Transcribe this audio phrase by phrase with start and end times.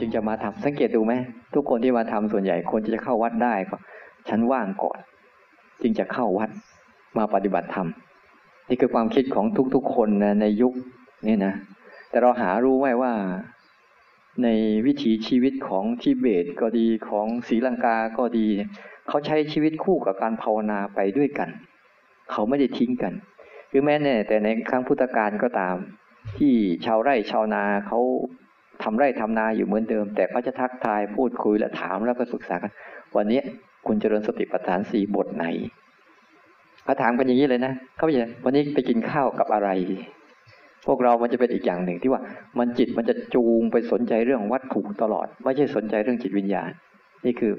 [0.00, 1.14] จึงจะมาทำสังเกตดูไหม
[1.54, 3.76] ทุกคนที่มาทำส่วนใหญ่คนที่จะเข้าวัดได้ก็
[4.28, 4.98] ฉันว่างก่อน
[5.82, 6.50] จึงจะเข้าวัด
[7.18, 7.88] มาปฏิบัติธรรม
[8.68, 10.72] นี่คือความคิดของทุกๆคนนะในยุค
[11.26, 11.54] นี้นะ
[12.10, 13.12] แต่เราหารู้ไหมว่า
[14.42, 14.48] ใน
[14.86, 18.46] วิถีชีวิตของทิเบตก็ดีของศรีลังกาก็ดี
[19.08, 21.48] เขาใช้ชีวิตคู่กับการภาวนาไปด้วยกัน
[22.30, 23.12] เขาไม่ได้ทิ้งกัน
[23.68, 25.76] หรือแม้เนี่ยแต่ในครั้งพุทธกาลก็ตาม
[26.38, 26.52] ที่
[26.84, 28.00] ชาวไร่ชาวนาเขา
[28.82, 32.72] ทำไร่ทำนาอยู่เหมือนเดิม แต่เขาจะทักทายพูดคุยและถามแล้วก็ปรึกษากัน
[33.16, 33.40] วันนี้
[33.86, 35.46] คุณเจริญสติปัฏฐานสี่บทไหน
[36.84, 39.70] เขาถามกันอย่างนี้เลยนะเขาบอกวันนี้ไปกินข้าวกับอะไร
[40.86, 42.22] พวกเรามันจะเป็นอีกอย่างหนึ่งที่ว่า
[42.58, 46.70] มันจิตมันจะจูงไปสนใจเรื่องวัตถุตลอด ไม่ใช่สนใจเรื่องจิตวิญญาณ
[47.24, 47.52] นี่คือ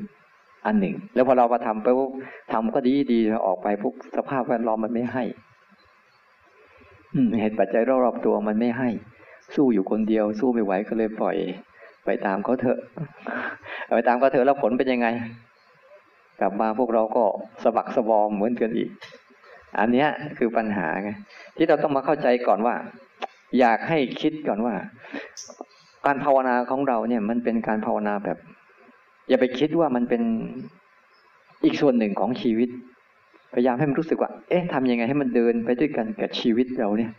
[0.66, 2.12] อันหนึ่ง แล้วพอเรามาทำไปปุ๊บ
[2.52, 5.24] ทำก็ดีดีออกไปปุ๊บสภาพแวดล้อมมันไม่ให้
[7.40, 8.90] เหตุปัจจัยรอบๆตัวมันไม่ให้
[9.56, 11.36] สู้อยู่คนเดียว สู้ไม่ไหวก็เลยปล่อย
[12.06, 12.80] ไปตามเขาเถอะ
[13.96, 15.08] ไปตามเขาเถอะแล้วผลเป็นยังไง
[16.40, 17.24] กลับมาพวกเราก็
[17.64, 18.90] สะบักสะบอมเหมือนกันอีก
[19.80, 21.10] อันเนี้ยคือปัญหาไง
[21.56, 22.76] ที่เราต้องมาเข้าใจก่อนว่า
[23.60, 24.74] อยากให้คิดก่อนว่า
[26.06, 28.38] การภาวนาของเราเนี่ย มันเป็นการภาวนาแบบ
[29.30, 30.22] อย่าไปคิดว่ามันเป็น
[31.64, 32.70] อีกส่วนหนึ่งของชีวิต
[33.54, 37.12] พยายามให้มันรู้สึกว่า เอ๊ะทำยังไงให้มันเดินไปด้วยกันกับชีวิตเราเนี่ย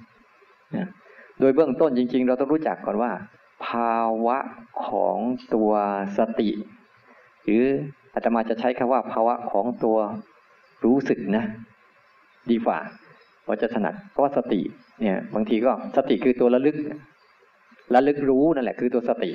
[1.40, 3.10] โดยเบื้องต้นจริง ๆ เราต้องรู้จักก่อนว่า
[3.66, 4.38] ภาวะ
[4.86, 5.16] ของ
[5.54, 5.70] ตัว
[6.18, 6.50] สติ
[7.44, 7.62] หรือ
[8.14, 9.96] อาตมาจะใช้คำว่าภาวะของตัว
[10.84, 11.44] รู้สึกนะ
[12.50, 12.78] ดีกว่า
[13.46, 14.60] เราจะถนัดเพราะว่าสติ
[15.00, 16.76] เนี่ย บางทีก็สติคือตัวระลึก
[17.94, 19.30] ระลึกรู้นั่นแหละคือตัวสติ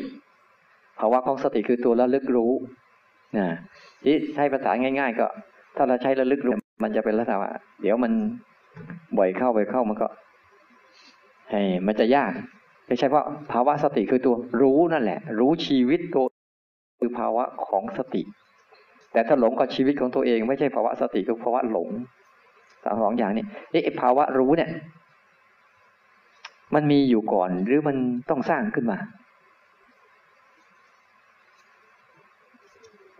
[1.00, 2.52] ภาวะของสติคือตัวระลึกรู้
[3.38, 3.48] นะ
[4.04, 5.28] ที่ใช้ภาษาง่าย ๆ ก็
[5.76, 8.12] ถ้าเราใช้ระลึกรู้มันจะเป็นลักษณะว่าเดี๋ยวมัน
[9.18, 10.08] บ่อยเข้าบ่อยเข้ามันก็
[11.88, 12.32] มันจะยาก
[12.88, 16.26] ไม่ใช่เพราะภาวะสติคือตัวรู้นั่นแหละ รู้ชีวิตตัว
[17.00, 18.22] คือภาวะของสติ
[19.14, 21.90] แต่ถ้าหลงกับชีวิตของตัวเอง ไม่ใช่ภาวะสติคือภาวะหลง
[23.02, 23.46] สองอย่างนี้
[23.84, 24.70] ไอ้ภาวะรู้เนี่ย
[26.76, 27.96] มันมีอยู่ก่อนหรือมัน
[28.30, 28.98] ต้องสร้างขึ้นมา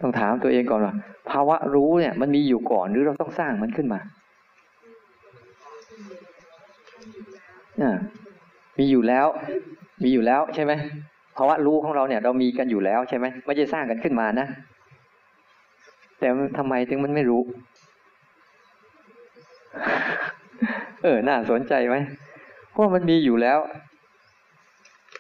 [0.02, 0.94] ต้องถามตัวเองก่อนว่า
[1.32, 4.00] ภาวะรู้เนี่ย มันมีอยู่ก่อนหรือเราต้องสร้างมันขึ้นมา
[7.80, 7.96] เนี่ย
[8.78, 9.28] มีอยู่แล้ว
[10.04, 10.72] มีอยู่แล้วใช่ไหม
[11.38, 14.48] ภาวะรู้ของเราเนี่ย เรามีกันอยู่แล้วใช่ไหมไม่ใช่สร้างกันขึ้นมานะ
[16.20, 17.42] แต่ทำไมถึงมันไม่รู้
[21.04, 21.96] เออ น่าสนใจไหม
[22.72, 23.60] เพราะมันมีอยู่แล้ว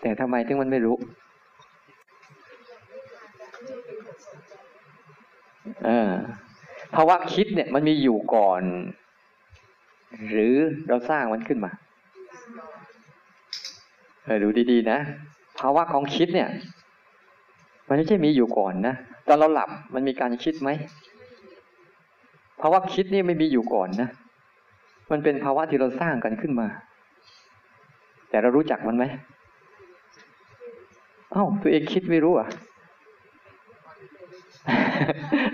[0.02, 0.96] แต่ทำไมถึงมันไม่รู้
[5.85, 6.12] เออ
[6.96, 8.62] ภาวะคิดเนี่ย มันมีอยู่ก่อน
[10.31, 10.56] หรือ
[10.88, 11.72] เราสร้างมันขึ้นมา
[14.25, 14.97] เออดูดีๆนะ
[15.59, 16.50] ภาวะของคิดเนี่ย
[17.88, 18.95] มันไม่ใช่มีอยู่ก่อนนะ
[19.28, 20.69] ตอนเราหลับมันมีการคิดไหม
[22.61, 24.09] ภาวะคิดนี่ไม่มีอยู่ก่อนนะ
[25.11, 26.67] มันเป็นภาวะที่เราสร้างกันขึ้นมา
[28.29, 29.06] แต่เรารู้จักมันไหม
[31.31, 32.47] เอ้าตัวเองคิดไม่รู้อะ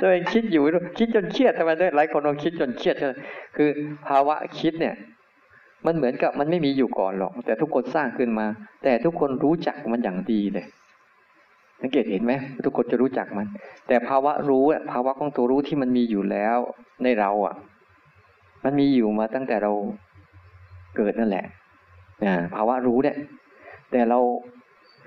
[0.01, 0.63] ตัวเองคิดอยู่
[0.97, 2.95] คิดจนเครียดทำไมด้วยหลายคนเราคิดจนเครียด
[3.55, 3.69] คือ
[4.07, 4.95] ภาวะคิดเนี่ย
[5.85, 8.45] มันเหมือนกับมันไม่มีอยู่ก่อนหรอก แต่ทุกคนสร้างขึ้นมา
[8.83, 10.65] แต่ทุกคนรู้จักมันอย่างดีเลย
[11.81, 12.33] สังเกตเห็นไหม
[12.65, 13.47] ทุกคนจะรู้จักมัน
[13.87, 16.57] แต่ภาวะรู้ภาวะของตัวรู้ที่มันมีอยู่แล้ว
[17.03, 17.55] ในเราอะ
[18.63, 19.71] มันมีอยู่มาตั้งแต่เรา
[20.97, 21.45] เกิดนั่นแหละ
[22.55, 23.17] ภาวะรู้เนี่ย
[23.91, 24.19] แต่เรา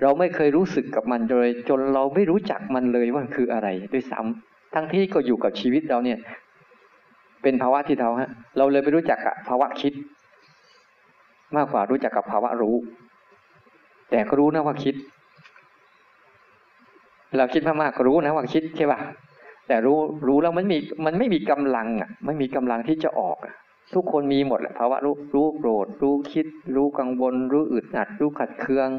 [0.01, 6.19] เราไม่เคยรู้สึกกับมันเลย จนเราไม่รู้จักมันเลยว่าคืออะไรด้วยซ้ำทั้งที่ก็อยู่กับชีวิตเราเนี่ย
[7.43, 9.93] เป็นภาวะที่เราฮะ เราเลยไปรู้จักกับภาวะคิด
[11.55, 12.75] มากกว่ารู้จักกับภาวะรู้
[14.09, 14.95] แต่ก็รู้นะว่าคิด
[17.37, 18.99] เราคิดมากๆก็รู้นะว่าคิดใช่ป่ะ
[19.67, 23.37] แต่รู้รู้แล้วมันมีมันไม่มีกำลังอะไม่มีกำลังที่จะออก
[23.93, 26.45] ทุกคนมีหมดแหละภาวะรู้รู้โกรธ รู้คิด
[26.75, 28.89] รู้กังวล รู้อึดอัด รู้ขัดเคือง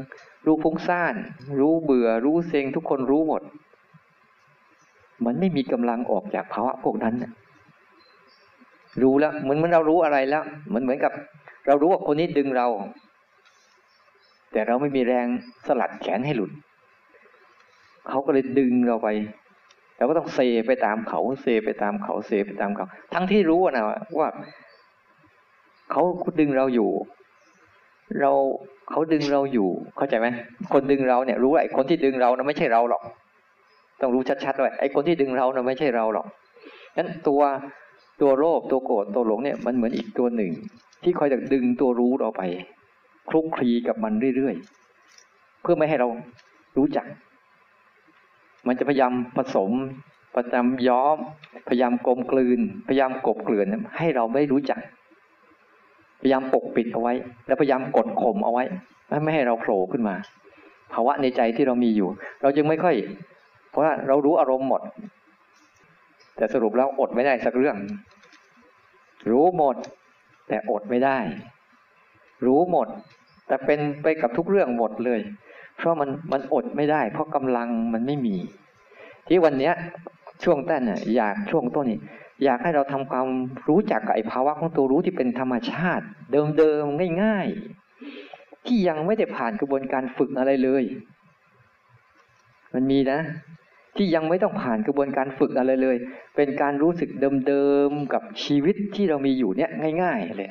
[0.45, 1.15] รู้ฟุ้งซ่าน
[1.59, 3.41] รู้เบื่อ รู้เซ็งทุกคนรู้หมด
[5.25, 7.15] มันไม่มีกำลังออกจากภาวะพวกนั้น
[9.01, 11.13] รู้แล้วเหมือนเหมือนเรารู้อะไรแล้วเหมือนเหมือนกับ
[11.67, 12.67] เรารู้ว่าคนนี้ดึงเรา
[14.51, 15.27] แต่เราไม่มีแรง
[15.67, 16.51] สลัดแขนให้หลุด
[18.09, 19.07] เขาก็เลยดึงเราไป
[19.97, 23.83] เราก็ต้องเซไปตามเขาเซไปตามเขาเซไปตามเขา ทั้งที่รู้นะ
[24.19, 24.29] ว่า
[25.91, 26.03] เขา
[26.39, 26.89] ดึงเราอยู่
[28.19, 28.31] เรา
[28.89, 30.27] เขาดึงเราอยู่ เข้าใจไหม
[30.73, 33.03] คนดึงเราเนี่ย รู้ไอ้คนที่ดึงเรานะไม่ใช่เราหรอก
[34.01, 36.27] ต้องรู้ชัดๆด้วยไอ้คนที่ดึงเรานะไม่ใช่เราหรอก
[36.97, 37.41] นั้นตัว
[38.21, 40.51] ตัวโลภตัวโกรธตัวหลงเนี่ยมันเหมือนอีกตัวหนึ่ง
[41.05, 42.43] ที่คอยจะดึงตัวรู้เราไป
[43.29, 46.07] คลุกคลีกับมันเรื่อยๆ เพื่อไม่ให้เรา
[46.77, 47.05] รู้จัก
[48.67, 49.71] มันจะพยายามผสม
[50.35, 51.17] พยายามย้อม
[51.67, 53.67] พยายามกลมกลืน พยายามกบเกลื่อน
[53.97, 54.79] ให้เราไม่รู้จัก
[56.21, 57.13] พยายามปกปิดเอาไว้
[57.47, 58.63] แล้วพยายามกดข่มเอาไว้
[59.23, 60.15] ไม่ให้เราโผล่ขึ้นมา
[60.93, 62.09] ภาวะในใจที่เรามีอยู่
[62.41, 62.95] เราจึงไม่ค่อย
[63.69, 64.81] เพราะว่าเรารู้อารมณ์หมด
[66.37, 67.75] แต่สรุปแล้วอดไม่ได้สักเรื่อง
[69.31, 69.75] รู้หมด
[70.47, 71.19] แต่อดไม่ได้
[72.45, 72.87] รู้หมด
[73.47, 75.19] แต่เป็นไปกับทุกเรื่องหมดเลย
[75.77, 78.35] เพราะมันมันอดไม่ได้ เพราะกำลังมันไม่มี
[79.27, 79.73] ที่วันเนี้ย
[80.43, 81.99] ช่วงต้นน่ะอยากช่วงต้นนี่
[82.43, 83.27] อยากให้เราทำความ
[83.69, 86.05] รู้จักกับไอ้ภาวะของตัวรู้ที่เป็นธรรมชาติ
[86.57, 90.83] เดิมๆง่ายๆ ที่ยังไม่ได้ผ่านกระบวนการฝึกอะไรเลย
[92.73, 93.19] มันมีนะ
[93.95, 95.97] ที่ยังไม่ต้องผ่านกระบวนการฝึกอะไรเลย
[96.35, 97.09] เป็นการรู้สึก
[97.47, 99.69] เดิมๆกับชีวิตที่เรามีอยู่เนี่ย
[100.01, 100.49] ง่าย ๆ เลย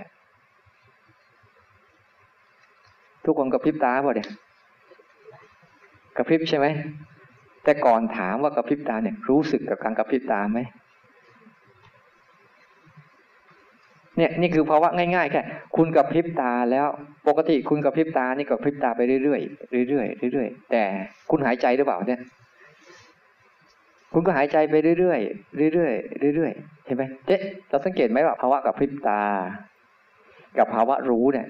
[3.24, 4.28] ทุกคนกระพริบตาเปล่าเนี่ย
[6.16, 6.66] กระพริบใช่ไหม
[7.64, 10.60] แต่ก่อนถามว่ากระพริบตาเนี่ยรู้สึกกับการกระพริบตาไหม
[14.18, 15.42] เนี่ยนี่คือภาวะง่ายๆแค่
[15.76, 16.86] คุณกระพริบตาแล้ว
[17.28, 20.82] ปกติคุณกระพริบตานี่กระพริบตาไปเรื่อยๆเรื่อยๆเรื่อยๆแต่
[21.30, 22.20] คุณหายใจหรือเปล่าเนี่ย
[24.16, 25.90] คุณก็หายใจไปเรื่อยๆเรื่อ
[26.30, 27.36] ยๆเรื่อยๆเห็นไหมเจ๊
[27.68, 29.22] เราสังเกตไหมว่าภาวะกระพริบตา
[30.58, 31.46] กับภาวะรู้เนี่ย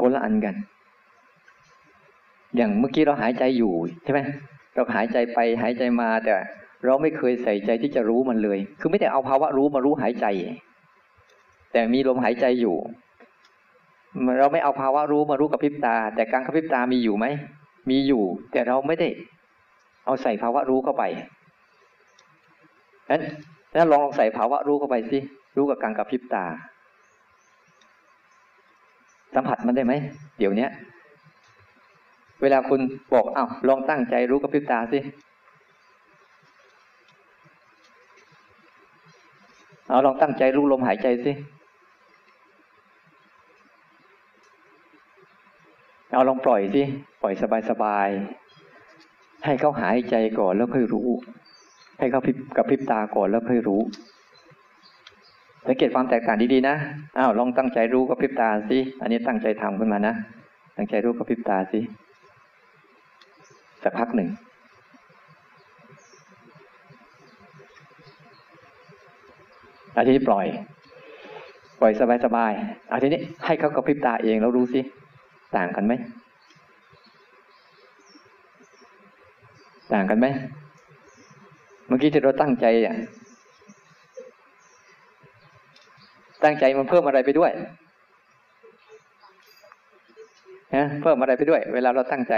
[0.00, 0.54] คนละอันกัน
[2.56, 3.74] อย่างเมื่อกี้เราหายใจอยู่
[4.04, 4.20] ใช่ไหม
[4.74, 6.32] เราหายใจไปหายใจมาแต่
[6.84, 10.26] เราไม่เคยใส่ใจที่จะรู้มันเลย คือไม่ได้เอาภาวะรู้มารู้หายใจ
[11.72, 12.76] แต่มีลมหายใจอยู่
[14.40, 17.26] เราไม่เอาภาวะรู้มารู้กับพริบตา แต่การกระพริบตามีอยู่ไหม
[17.90, 18.22] มีอยู่
[18.52, 19.08] แต่เราไม่ได้
[20.06, 21.04] เอาใส่ภาวะรู้เข้าไป
[23.10, 23.22] นั้น
[23.78, 25.18] นั้นลองลองใส่ภาวะรู้เข้าไปสิ
[25.56, 26.44] รู้กับการกระพริบตา
[29.34, 29.94] สัมผัสมันได้ไหม
[30.38, 30.68] เดี๋ยวนี้
[32.42, 32.80] เวลาคุณ
[33.12, 34.98] บอกอ้าวลองตั้งใจรู้กับพริบตาสิ
[39.88, 41.32] เอาลองตั้งใจรู้ลมหายใจสิ
[46.12, 46.82] เอาลองปล่อยสิ
[47.22, 47.34] ปล่อย
[47.70, 48.45] สบายๆ
[49.46, 51.08] ให้เขาหายใจก่อนแล้วค่อยรู้
[51.98, 53.80] ให้เขาพิบกับพริบตาก่อนแล้วค่อยรู้
[55.66, 56.76] สังเกตความแตกต่างดีๆนะ
[57.18, 60.14] อ้าวลองตั้งใจรู้กับพริบตาสิอันนี้ตั้งใจทำขึ้นมานะ
[60.76, 61.80] ตั้งใจรู้กับพริบตาสิ
[63.82, 64.28] สักพักหนึ่ง
[69.96, 70.46] อาทีนี้ปล่อย
[71.80, 71.92] ปล่อย
[72.24, 74.80] สบายๆอาทีนี้ให้เขากระพริบตาเองแล้วรู้สิ
[75.56, 75.94] ต่างกันไหม
[79.92, 80.26] ต่างกันไหม
[81.86, 82.96] เมื่อกี้ที่เราตั้งใจอะ
[86.44, 87.52] ตั้งใจมันเพิ่มอะไรไปด้วย
[90.74, 92.34] ฮะเพิ่มอะไรไปด้วย เวลาเราตั้งใจ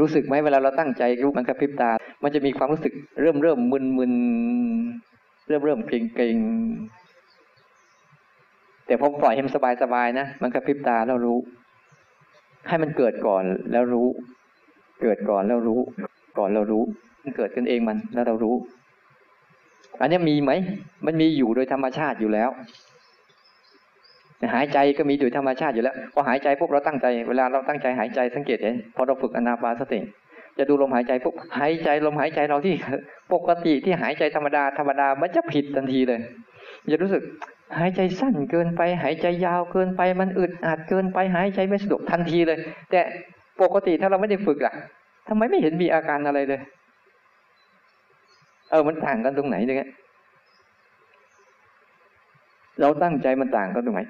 [0.00, 1.90] รู้สึกไหมเวลาเราตั้งใจรู้มันกระพริบตา
[2.22, 4.12] มันจะมีความรู้สึกเริ่มเริ่มมึนมึน
[5.48, 6.38] เริ่มเริ่มเกรงเกรง
[8.86, 11.38] แต่พอปล่อยให้มันสบายสบายนะ มันกระพริบตาแล้วรู้
[12.68, 14.08] ให้มันเกิดก่อนแล้วรู้
[15.02, 15.80] เกิดก่อนแล้วรู้
[16.38, 16.82] ก่อนเรารู้
[17.22, 18.54] มันเกิดขึ้นเองมันแล้วเรารู้
[20.00, 20.52] อันนี้มีไหม
[21.06, 22.50] มันมีอยู่โดยธรรมชาติอยู่แล้ว
[24.54, 30.00] หายใจก็มีอยู่ธรรมชาติอยู่แล้วพอหายใจปุ๊บเราตั้งใจเวลาเราตั้งใจหายใจสังเกตเห็นพอเราฝึกอนาปาสติ
[30.58, 32.74] จะดูลมหายใจปุ๊บหายใจลมหายใจเราที่
[33.32, 36.20] ปกติที่หายใจธรรมดาธรรมดามันจะผิดทันทีเลย
[36.92, 37.22] จะรู้สึก
[37.78, 42.58] หายใจสั้นเกินไป หายใจยาวเกินไป มันอึดอัดเกินไป หายใจไม่สะดวกทันทีเลย
[42.90, 43.00] แต่
[43.62, 44.72] ปกติถ้าเราไม่ได้ฝึกล่ะ
[45.28, 46.60] ทำไมไม่เห็นมีอาการอะไรเลย
[48.70, 49.90] เออมันต่างกันตรงไหนเนี่ย
[52.80, 54.02] เราตั้งใจมันต่างกันตรงไหน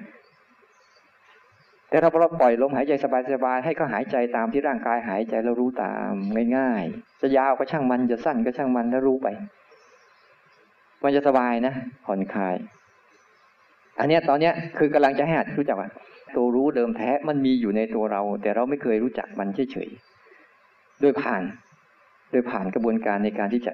[1.89, 3.05] แต่ถ้าเราปล่อยลมหายใจส
[3.43, 6.13] บายๆให้เขาหายใจตามที่ร่างกายหายใจแล้วรู้ตาม
[6.57, 9.27] ง่ายๆ จะยาวก็ช่างมันจะสั้นก็ช่างมันแล้วรู้ไป
[11.03, 11.73] มันจะสบายนะ
[12.05, 12.55] ผ่อนคลาย
[13.99, 15.89] อันนี้ตอนเนี้ยคือกำลังจะให้หัดรู้จักว่า
[16.35, 21.43] ตัวรู้เดิมแท้มันมีอยู่ในตัวเรา แต่เราไม่เคยรู้จักมันเฉยๆโดยผ่าน
[22.31, 23.73] โดยผ่านกระบวนการในการที่จะ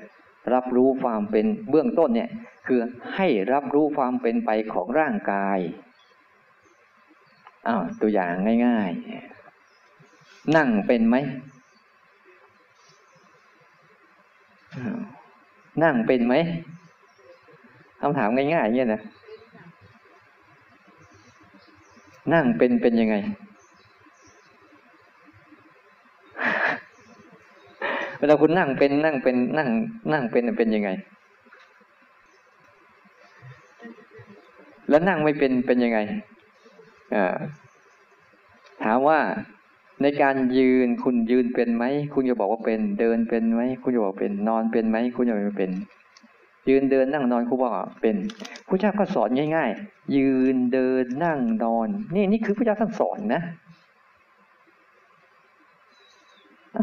[0.53, 2.29] รับรู้ความเป็นเบื้องต้นเนี่ย
[2.67, 2.79] คือ
[3.15, 5.59] ให้รับรู้ความเป็นไปของร่างกาย
[7.67, 8.31] อ้าวตัวอย่าง
[8.65, 11.15] ง่ายๆ นั่งเป็นไหม
[15.83, 16.33] นั่งเป็นไหม
[18.01, 19.01] คำถามง่ายๆอย่างนี้นะ
[22.31, 23.15] นั่งเป็นเป็นยังไง
[28.17, 29.69] เวลาคุณนั่งเป็นนั่งเป็นนั่ง
[30.11, 30.89] นั่งเป็นเป็นยังไง
[34.89, 35.99] แล้วนั่งไม่เป็นเป็นยังไง
[38.83, 39.19] ถามว่า
[40.01, 45.71] ในการยืนคุณยืนเป็นไหม คุณจะบอกว่าเป็น เดินเป็นไหม คุณจะบอกเป็น นอนเป็นไหม คุณจะไม่เป็น
[46.69, 48.15] ยืนเดินนั่งนอนคุณบอกเป็น
[48.67, 53.41] พระเจ้าก็สอนง่าย ๆ ยืนเดินนั่งนอน นี่นี่คือพระเจ้าท่านสอนนะ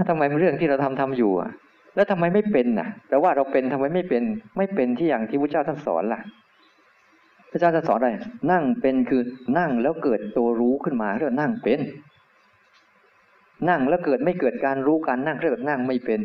[0.08, 1.50] ทำไมเรื่องที่เราทำทำอยู่อะ
[1.94, 4.22] แล้วทำไมไม่เป็นน่ะแต่ว่าเราเป็นทำไมไม่เป็น
[4.56, 6.20] ไม่เป็นที่อย่างที่พระเจ้าท่านสอนล่ะ
[7.50, 8.10] พระเจ้าท่านสอนอะไร
[8.52, 9.22] นั่งเป็นคือ
[9.58, 11.80] นั่งแล้วเกิดตัวรู้ขึ้นมาเรียกนั่งเป็น
[13.68, 16.20] นั่งแล้วเกิดไม่เกิดการรู้การนั่งเรียกนั่งไม่เป็น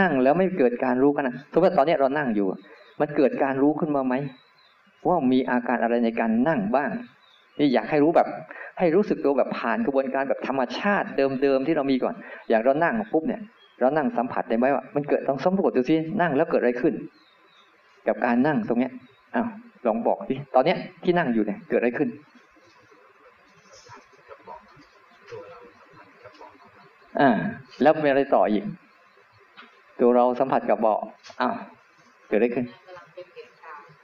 [0.00, 2.46] นั่งแล้วไม่เกิดการรู้กันนะสมมติตอนนี้เรานั่งอยู่
[3.00, 4.14] มันเกิดการรู้ขึ้นมาไหม
[5.06, 6.90] ว่ามีอาการอะไรในการนั่งบ้าง
[7.58, 8.28] นี่อยากให้รู้แบบ
[8.78, 12.14] ให้รู้สึกตัวแบบผ่านกระบวนการแบบธรรมชาติเดิมๆที่เรามีก่อน
[12.48, 13.40] อย่างเรานั่งปุ๊บเนี่ย
[13.80, 16.94] เรานั่งสัมผัสได้ไหมว่ามันเกิดต้องสมรวจดูซินั่งแล้วเกิดอะไรขึ้น
[18.08, 18.92] กับการนั่งตรงเนี้ย
[19.34, 19.48] อ้าว
[19.86, 22.08] ลองบอกสิตอนเนี้ยที่นั่งอยู่เนี่ยเกิดอะไรขึ้น
[27.20, 27.30] อ่า
[27.82, 28.64] แล้วมีอะไรต่ออีก
[30.00, 30.94] ตัวเราสัมผัสกับเบา
[31.40, 31.54] อ้าว
[32.28, 32.66] เกิดอะไรขึ้น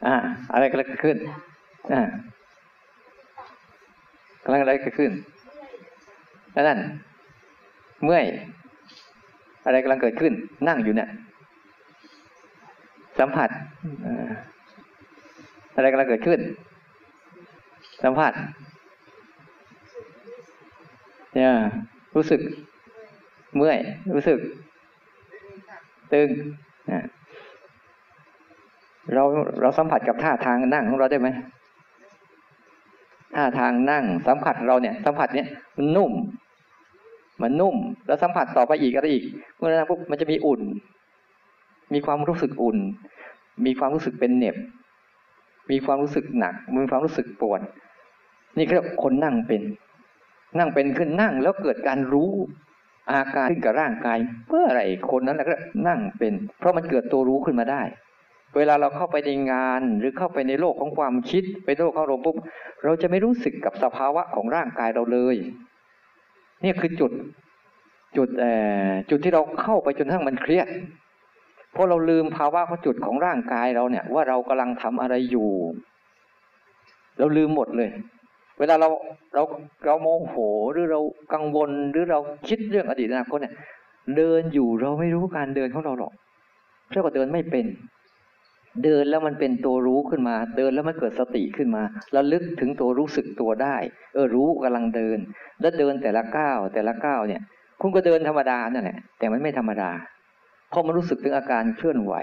[0.06, 0.14] อ่า
[0.52, 1.16] อะไรก็เกิดขึ้น
[1.92, 2.00] อ่า
[4.44, 5.10] กำลังอะไรเกิดขึ้น
[6.56, 6.78] นั่น
[8.04, 8.24] เมื่อย
[9.66, 10.32] อะไรกำลังเกิดขึ้น
[10.68, 11.08] นั่งอยู่เนี่ย
[13.18, 13.48] สัมผัส
[15.76, 16.40] อะไรกำลังเกิดขึ้น
[18.02, 18.32] สัมผัส
[21.34, 21.50] เนี่ย
[22.16, 22.40] รู้สึก
[23.56, 23.78] เมื่อย
[24.14, 24.38] รู้สึก
[26.12, 26.30] ตึง
[29.14, 29.22] เรา
[29.60, 31.28] เราสัมผัสกับท่าทางนั่งของเราได้ไหม
[33.36, 36.12] ท่าทางนั่งสัมผัสเราเนี่ย สัมผัสเนี่ยมันนุ่ม
[37.42, 39.24] มันนุ่ม แล้วสัมผัสต่อไปอีกอะไรอีก
[39.56, 40.60] เมื่อนั้นปุ๊บมันจะมีอุ่น
[41.92, 42.78] มีความรู้สึกอุ่น
[43.64, 44.56] มีความรู้สึกเป็นเหน็บ
[45.70, 47.60] มีความรู้สึกหนักมีความรู้สึกปวด
[48.56, 49.62] นี่เรียกคนนั่งเป็น
[50.58, 52.30] นั่งเป็นขึ้นนั่งแล้วเกิดการรู้
[53.10, 55.54] อาการขึ้นกับร่างกายเพื่ออะไรคนนั้นแหละก็
[55.88, 57.82] นั่งเป็น เพราะมันเกิดตัวรู้ขึ้นมาได้
[58.56, 62.36] เวลาเราเข้าไปในงานหรือเข้าไปในโลกของความคิด ไปโลกของอารมณ์ปุ๊บ
[62.84, 65.36] เราจะไม่รู้สึกกับสภาวะของร่างกายเราเลย
[66.64, 67.12] นี่คือจุด
[68.16, 68.28] จุด
[69.10, 70.68] จุดที่เราเข้าไปจนทั้งมันเครียด
[71.72, 75.50] เพราะเราลืมภาวะของจุดของร่างกายเราเนี่ย ว่าเรากำลังทำอะไรอยู่
[77.18, 77.90] เราลืมหมดเลย
[78.58, 78.88] เวลาเรา
[79.34, 79.42] เรา
[79.84, 80.34] เราโมโห
[80.72, 81.00] หรือเรา
[81.34, 83.54] กังวลหรือเราคิดเรื่องอดีตอนาคตเนี่ย
[84.16, 86.12] เดินอยู่เราไม่รู้การเดินของเราหรอก
[86.88, 87.66] เพราะว่าเดินไม่เป็น
[88.84, 91.82] เดินแล้วมันเป็นตัวรู้ขึ้นมา เดินแล้วมันเกิดสติขึ้นมา
[92.16, 93.76] ระลึกถึงตัวรู้สึกตัวได้
[94.14, 95.18] เออรู้กำลังเดิน
[95.60, 97.42] แล้วเดินแต่ละก้าวแต่ละก้าวเนี่ย
[97.80, 99.90] คุณก็เดินธรรมดานั่นแหละแต่มันไม่ธรรมดา
[100.70, 102.14] เพราะมันรู้สึกถึงอาการเคลื่อนไหว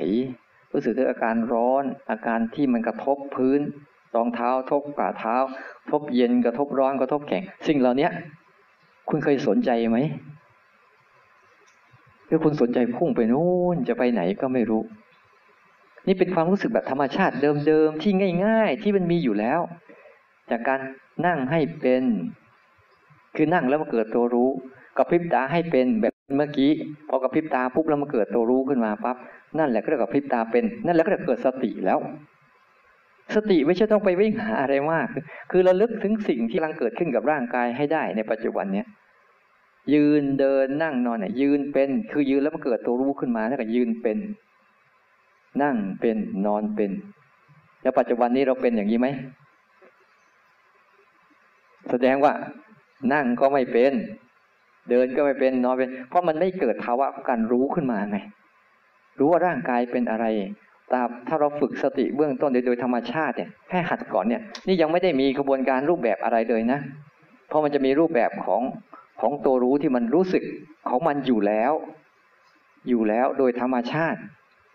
[0.74, 3.60] รู้สึกถึงอาการร้อน อาการที่มันกระทบพื้น
[4.16, 5.36] รองเท้า ทบฝ่าเท้า
[5.92, 8.10] ทบเย็นกระทบร้อนกระทบแข็ง สิ่งเหล่านี้
[9.10, 9.98] คุณเคยสนใจไหม
[12.28, 14.82] หรือคุณสนใจพุ่งไปนู่นจะไปไหนก็ไม่รู้
[16.08, 17.36] นี่เป็นความรู้สึกแบบธรรมชาติ
[17.68, 18.12] เดิมๆที่
[18.46, 19.60] ง่าย ๆ ที่มันมีอยู่แล้ว
[20.52, 20.80] จากการ
[21.26, 22.04] นั่งให้เป็น
[23.36, 24.50] คือนั่งแล้วมาเกิดตัวรู้
[24.98, 26.72] กระพริบตาให้เป็นแบบเมื่อกี้
[27.10, 29.18] พอกระพริบตาปุ๊บแล้วมาเกิดตัวรู้ขึ้นมาปั๊บ
[29.58, 32.00] นั่นแหละก็เรียกกระพริบตาเป็น นั่นแหละก็เกิดสติแล้ว
[33.36, 35.08] สติไม่ใช่ต้องไปวิ่งหาอะไรมาก
[35.52, 38.88] คือระลึกถึงสิ่งที่กำลังเกิดขึ้นกับร่างกายให้ได้ในปัจจุบันเนี้ย
[39.94, 44.18] ยืนเดินนั่งนอนเนี่ยยืนเป็น คือยืนแล้วมาเกิดตัวรู้ขึ้นมาแล้วก็ยืนเป็น
[45.62, 46.92] นั่งเป็นนอนเป็น
[47.82, 49.08] แล้วปัจจุบันนี้เราเป็นอย่างนี้ไหม
[51.90, 52.34] แสดงว่า
[53.14, 53.94] นั่งก็ไม่เป็น
[54.90, 58.18] เดินก็ไม่เป็นนอนเป็น เพราะมันไม่เกิดภาวะการรู้ขึ้นมาไง
[59.20, 60.26] รู้ว่าร่างกายเป็นอะไร
[60.94, 66.80] ตามถ้าเราฝึกสติเบื้องต้นโดยธรรมชาติเนี่ยแค่หัดก่อนเนี่ยนี่ยังไม่ได้มีกระบวนการรูปแบบอะไรเลยนะ
[67.48, 68.62] เพราะมันจะมีรูปแบบของ
[69.22, 70.44] ของตัวรู้ที่มันรู้สึก
[70.90, 71.74] ของมันอยู่แล้ว
[72.90, 74.20] อยู่แล้วโดยธรรมชาติ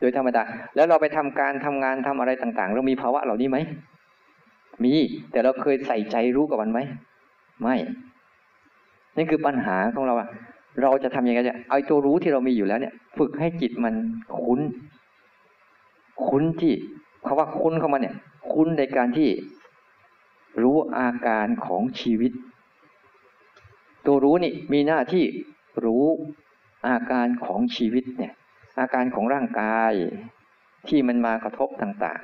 [0.00, 0.42] โดยธรรมดา
[0.76, 3.58] แล้วเราไปทำการทำงานทำอะไรต่างๆ เรามีภาวะเหล่านี้ไหม
[4.84, 4.94] มี
[5.32, 6.80] แต่เราเคยใส่ใจรู้กับมันไหม
[7.62, 7.76] ไม่
[9.16, 10.28] นี่คือปัญหาของเราอะ
[10.82, 13.94] เราจะทำยังไงจะเอาตัวรู้ที่เรามีอยู่แล้วเนี่ย ฝึกให้จิตมัน
[14.38, 14.60] คุ้น
[16.26, 16.74] คุ้นที่
[17.26, 18.14] คาว่าคุ้นเข้ามาเนี่ย
[18.52, 19.30] คุ้นในการที่
[20.62, 22.32] รู้อาการของชีวิต
[24.06, 25.24] ตัวรู้นี่มีหน้าที่
[25.84, 26.04] รู้
[26.86, 28.32] อาการของชีวิตเนี่ย
[28.78, 29.92] อาการของร่างกาย
[30.88, 32.20] ที่มันมากระทบต่าง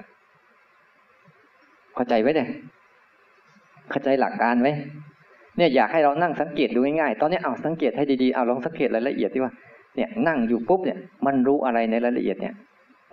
[0.94, 2.48] ๆ เข้าใจไหมเนี่ย
[3.90, 4.68] เข้าใจหลักการไหม
[5.56, 9.52] เนี่ยอยากให้เรานั่งสังเกตดูง่ายๆ ตอนนี้เอาสังเกตให้ดีๆ เอาลองสังเกตรายละเอียดที่ว่า
[9.96, 12.54] เนี่ยนั่งอยู่ปุ๊บเนี่ย มันรู้อะไรในรายละเอียดเนี่ย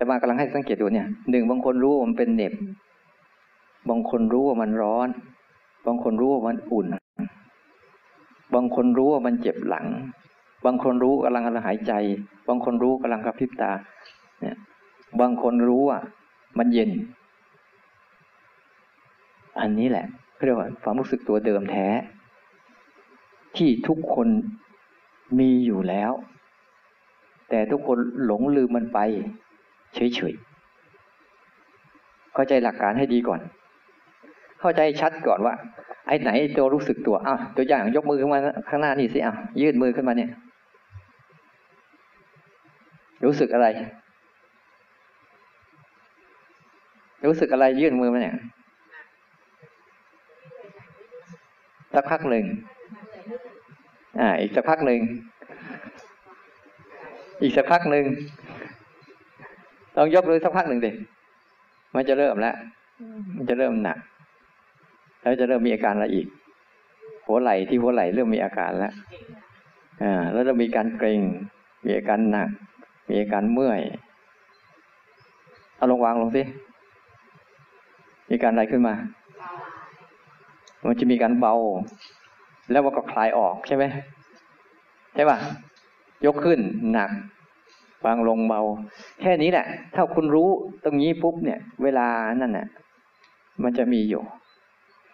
[0.02, 2.54] แต่มากำลังให้สังเกตดูเนี่ยหนึ่งบางคนรู้ว่ามันเป็นเหน็บ
[3.90, 5.08] บางคนรู้ว่ามันร้อน
[5.88, 6.88] บางคนรู้ว่ามันอุ่น
[8.54, 9.88] บางคนรู้ว่ามันเจ็บหลัง
[10.66, 11.94] บางคนรู้กำลังกำลังหายใจ
[12.48, 13.72] บางคนรู้กำลังกระพริบตา
[14.42, 14.58] เนี่ย
[15.20, 16.00] บางคนรู้ว่า
[16.58, 16.90] มันเย็น
[19.60, 20.06] อันนี้แหละ
[20.46, 21.88] เรียกว่าความรู้สึกตัวเดิมแท้
[23.58, 24.28] ที่ทุกคน
[25.40, 26.12] มีอยู่แล้ว
[27.50, 29.00] แต่ทุกคนหลงลืมมันไป
[29.96, 33.42] เฉยๆ เข้าใจหลักการให้ดีก่อน
[34.60, 35.56] เข้าใจชัดก่อนว่า
[36.08, 40.32] ไอ้ไหนตัวรู้สึกตัวอ้าวตัวอย่างยกมือขึ้นมาข้างหน้านี่สิอ้าวยืดมือขึ้นมาเนี่ย
[43.26, 43.68] รู้สึกอะไร
[47.26, 48.36] รู้สึกอะไรยื่นมือมาเนี่ย
[51.94, 52.46] สักพักหนึ่ง
[54.20, 55.02] อ่า อีกสักพักหนึ่ง
[57.42, 58.06] อีกสักพักหนึ่ง
[59.98, 60.92] ลองยกเลยสักพักหนึ่งดิ
[61.96, 62.56] มันจะเริ่มแล้ว
[63.36, 63.98] มันจะเริ่มหนัก
[65.22, 66.28] แล้วจะเริ่มมีอาการอะไรอีก
[67.26, 68.94] หัวไหล่ที่หัวไหล่เริ่มมีอาการแล้ว
[70.02, 71.22] อ่า แล้วจะมีการเกร็ง
[71.86, 72.50] มีอาการหนัก
[73.10, 73.82] มีอาการเมื่อย
[75.76, 76.44] เอาลงวางลงสิ
[78.30, 78.94] มีการอะไรขึ้นมา
[80.88, 81.56] มันจะมีการเบา
[82.72, 83.84] แล้วมันก็คลายออกใช่ไหม
[85.14, 85.38] ใช่ป่ะ
[86.26, 86.60] ยกขึ้น
[86.94, 87.10] หนัก
[88.06, 88.62] วางลงเบา
[89.22, 89.66] แค่นี้แหละ
[89.96, 90.50] ถ้าคุณรู้
[90.84, 92.08] ตรงนี้ปุ๊บเนี่ย เวลา
[92.42, 92.68] นั่นน่ะ
[93.64, 94.22] มันจะมีอยู่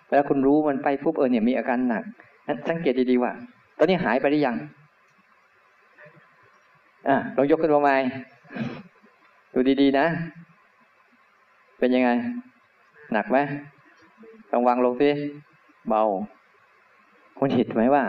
[0.09, 2.03] แล้วคุณรู้มันไปปุ๊บเออเนี่ยมีอาการหนัก
[2.47, 3.31] นั้นสังเกตดีๆว่า
[3.77, 4.55] ตอนนี้หายไปหรือยัง
[7.07, 7.95] อะลองยกขึ้นมาใหม่
[9.53, 10.07] ดูดีๆนะ
[11.79, 12.09] เป็นยังไง
[13.13, 13.37] หนักไหม
[14.51, 15.09] ลองวางลงสิ
[15.89, 16.03] เบา
[17.37, 18.03] คุณเห็นไหมว่า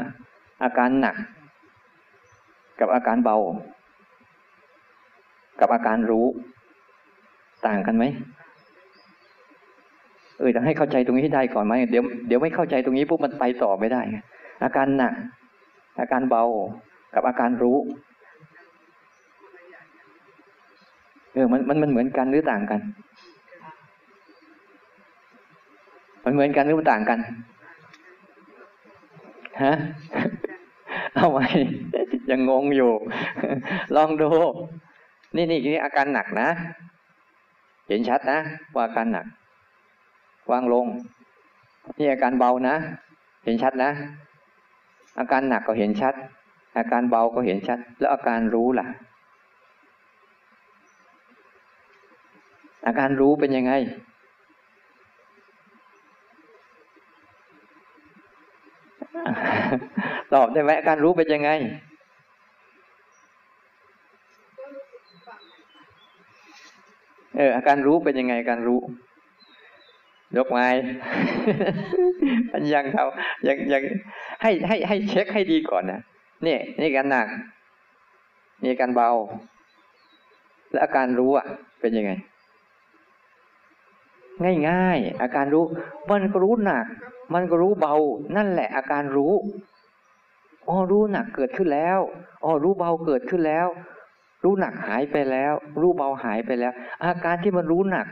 [0.62, 1.16] อาการหนัก
[2.80, 3.36] กับอาการเบา
[5.60, 6.26] กับอาการรู้
[7.66, 8.04] ต่างกันไหม
[10.38, 14.02] เออต้องให้เข้าใจตรงนี้ให้ได้ก่อนไหมเดี๋ยวเดี๋ยวไม่เข้าใจตรงนี้ปุ๊บมันไปต่อไม่ได้
[14.64, 15.14] อาการหนัก
[16.00, 16.44] อาการเบา
[17.14, 17.78] กับอาการรู้
[21.34, 22.80] เออมันมันมันเหมือนกันหรือต่างกัน
[26.24, 27.18] มันเหมือนกันหรือมันต่างกัน
[29.62, 29.74] ฮะ
[31.14, 31.46] เอาไว้
[32.30, 32.92] ยังงงอยู่
[33.96, 34.30] ลองดู
[35.36, 36.48] นี่นี่นี่อาการหนักนะ
[37.88, 38.38] เห็นชัดนะ
[38.74, 39.26] ว่าอาการหนัก
[40.50, 40.86] วางลง
[41.98, 42.74] นี่อาการเบานะ
[43.44, 43.90] เห็นชัดนะ
[45.18, 46.14] อาการหนักก็เห็นชัด
[46.76, 48.86] อาการเบาก็เห็นชัด แล้วอาการรู้ล่ะ
[52.86, 53.72] อาการรู้เป็นยังไง
[60.32, 61.50] ตอบได้ไหมอาการรู้เป็นยังไง
[67.36, 68.80] เอออาการรู้เป็นยังไงการรู้
[70.36, 70.66] ยกไม้
[72.52, 73.06] มันยังเขา
[73.48, 73.82] ยังยัง
[74.42, 76.00] ให้ให้ให้เช็คให้ดีก่อนนะ
[76.46, 77.26] นี่นี่การหนัก
[78.64, 79.10] นี่การเบา
[80.70, 81.46] แล้วอาการรู้อะ
[81.80, 82.12] เป็นยังไง
[84.68, 85.64] ง่ายๆอาการรู้
[86.10, 86.86] มันก็รู้หนัก
[87.34, 87.94] มันก็รู้เบา
[88.36, 89.32] นั่นแหละอาการรู้
[90.68, 91.98] อ๋อรู้หนักเกิดขึ้นแล้ว
[92.44, 93.66] อ๋อรู้เบาเกิดขึ้นแล้ว
[94.44, 96.72] รู้หนักหายไปแล้ว รู้เบาหายไปแล้ว
[97.04, 98.06] อาการที่มันรู้หนัก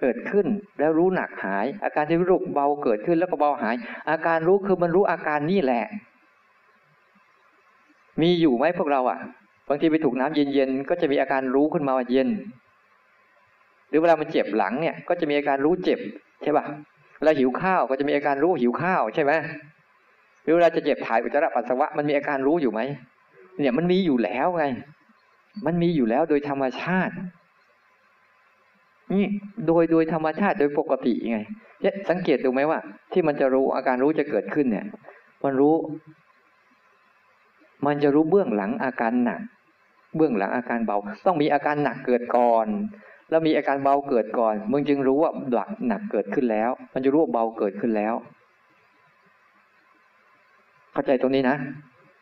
[0.00, 0.46] เกิดขึ้น
[0.78, 3.74] แล้วรู้หนักหาย อาการที่รู้เบาเกิดขึ้นแล้วก็เบาหาย
[4.10, 5.84] อาการรู้คือมันรู้อาการนี่แหละ
[8.20, 9.18] มีอยู่ไหมพวกเราอะ
[9.68, 12.28] บางทีไปถูกน้ำเย็นๆก็จะมีอาการรู้ขึ้นมาว่าเย็น
[13.88, 16.00] หรือเวลามันเจ็บหลังเนี่ย ก็จะมีอาการรู้เจ็บ
[16.42, 16.64] ใช่ป่ะ
[17.22, 19.32] เราหิวข้าวก็จะมีอาการรู้หิวข้าวใช่ไหม
[20.42, 22.80] หรือเวลาจะเจ็บถ่ายอุจจาระปัสสาวะมันมีอาการรู้อยู่ไหม
[23.60, 24.64] เนี่ยมันมีอยู่แล้วไง
[25.66, 27.14] มันมีอยู่แล้วโดยธรรมชาติ
[29.12, 29.24] นี่
[29.66, 31.38] โดยโดยธรรมชาติโดยปกติไง
[31.82, 32.78] เนี่ยสังเกตดูไหมว่า
[33.12, 34.86] ที่มันจะรู้อาการรู้จะเกิดขึ้นเนี่ย
[35.44, 35.74] มันรู้
[37.86, 39.40] มันจะรู้เบื้องหลังอาการหนัก
[40.16, 42.66] เบื้องหลังอาการเบา ต้องมีอาการหนักเกิดก่อน
[43.30, 48.14] แล้วมีอาการเบาเกิดก่อนมึงจึงรู้ว่าหลักหนักเกิดขึ้นแล้ว มันจะรู้ว่าเบาเกิดขึ้นแล้ว
[50.92, 51.56] เข้าใจตรงนี้นะ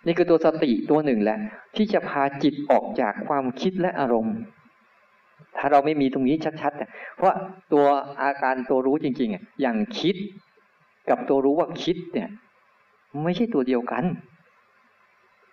[0.09, 1.39] นี่คือตัวสติตัวหนึ่งแหละ
[1.77, 4.37] ที่จะพาจิตออกจากความคิดและอารมณ์
[5.57, 7.35] ถ้าเราไม่มีตรงนี้ชัดๆเพราะ
[7.73, 7.87] ตัว
[8.23, 10.17] อาการตัวรู้จริงๆอย่างคิด
[11.11, 12.29] กับตัวรู้ว่าคิดเนี่ย
[13.25, 14.05] ไม่ใช่ตัวเดียวกัน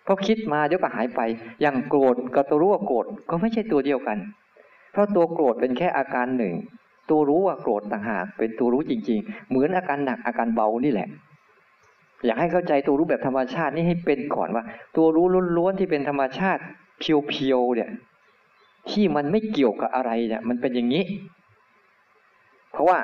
[0.03, 1.21] เพราะคิดมาเดี๋ยวก็หายไป
[1.61, 4.17] อย่างโกรธกับตัวรู้ว่าโกรธก็ไม่ใช่ตัวเดียวกัน
[4.91, 6.53] เพราะตัวโกรธเป็นแค่อาการหนึ่ง
[7.09, 11.09] ตัวรู้ว่าโกรธต่างหาก เป็นตัวรู้จริง ๆ เหมือนอาการหนักอาการเบานี่แหละ
[12.25, 14.63] อยากให้เข้าใจตัวรู้แบบธรรมชาตินี่ให้เป็นก่อนว่า
[14.95, 15.25] ตัวรู้
[15.57, 16.61] ล้วนๆที่เป็นธรรมชาติ
[16.99, 17.89] เพียวๆเนี่ย
[18.91, 21.03] ที่มันไม่เกี่ยวกับอะไรเนี่ย มันเป็นอย่างนี้
[22.71, 22.97] เพราะว่า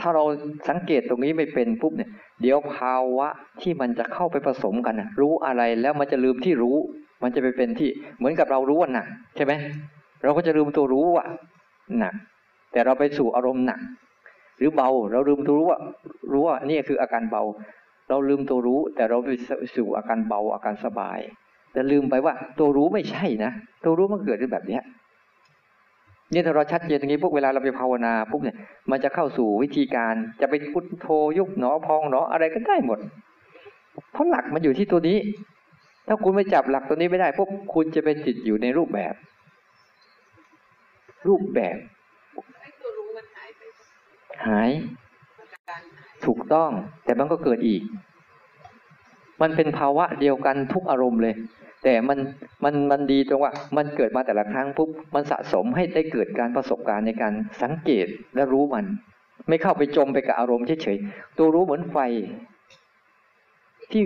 [0.00, 0.24] ถ้าเรา
[0.68, 2.10] สังเกตตรงนี้ไม่เป็นปุ๊บเนี่ย
[2.42, 3.28] เดี๋ยวภาวะ
[3.60, 6.76] ที่มันจะเข้าไปผสมกันนะรู้อะไรแล้วมันจะลืมที่รู้
[7.22, 9.52] มันจะไปเป็นที่เหมือนกับเรารู้ว่าหนักใช่ไหม
[10.22, 11.24] เราก็จะลืมตัวรู้ว่า
[11.98, 12.14] หนัก
[12.72, 13.80] แต่เราไปสู่อารมณ์หนัก
[14.58, 15.78] หรือเบา เราลืมตัวรู้ว่า
[16.32, 17.42] รู้ว่านี่คืออาการเบา
[18.08, 19.30] เราลืมตัวรู้แต่เราไป
[19.76, 21.18] สู่อาการเบาอาการสบาย
[21.72, 23.50] แต่ลืมไปว่า ตัวรู้ไม่ใช่นะ
[23.84, 24.82] ตัวรู้มันเกิดขึ้นแบบเนี้ย
[26.32, 28.56] นี่ถ้าเราชัดเจนตรงนี้พวกเวลาเราไปภาวนาปุ๊บเนี่ย
[28.90, 31.06] มันจะเข้าสู่วิธีการจะไปพุทโธ
[31.38, 32.98] ยุบหนอพองหนออะไรก็ได้หมด
[34.12, 35.18] เพราะหลักมันอยู่ที่ตัวนี้
[36.08, 39.14] ถ้าคุณไม่จับหลักตัวนี้ไม่ได้พวกคุณจะเป็นจิตอยู่ในรูปแบบ
[41.28, 41.76] รูปแบบ
[44.46, 44.70] หาย
[46.24, 46.70] ถูกต้อง
[47.04, 47.82] แต่มันก็เกิดอีก
[49.42, 51.34] มันเป็นภาวะเดียวกันทุกอารมณ์เลย
[51.84, 52.18] แต่มัน
[52.64, 58.84] มันมันดีตรงว่า มันเกิดมาแต่ละครั้งปุ๊บมันสะสมให้ได้เกิดการประสบการณ์ในการสังเกตและรู้มัน
[59.48, 61.98] ไม่เข้าไปจมไปกับอารมณ์เฉยๆตัวรู้เหมือนไฟ
[63.92, 64.02] ที่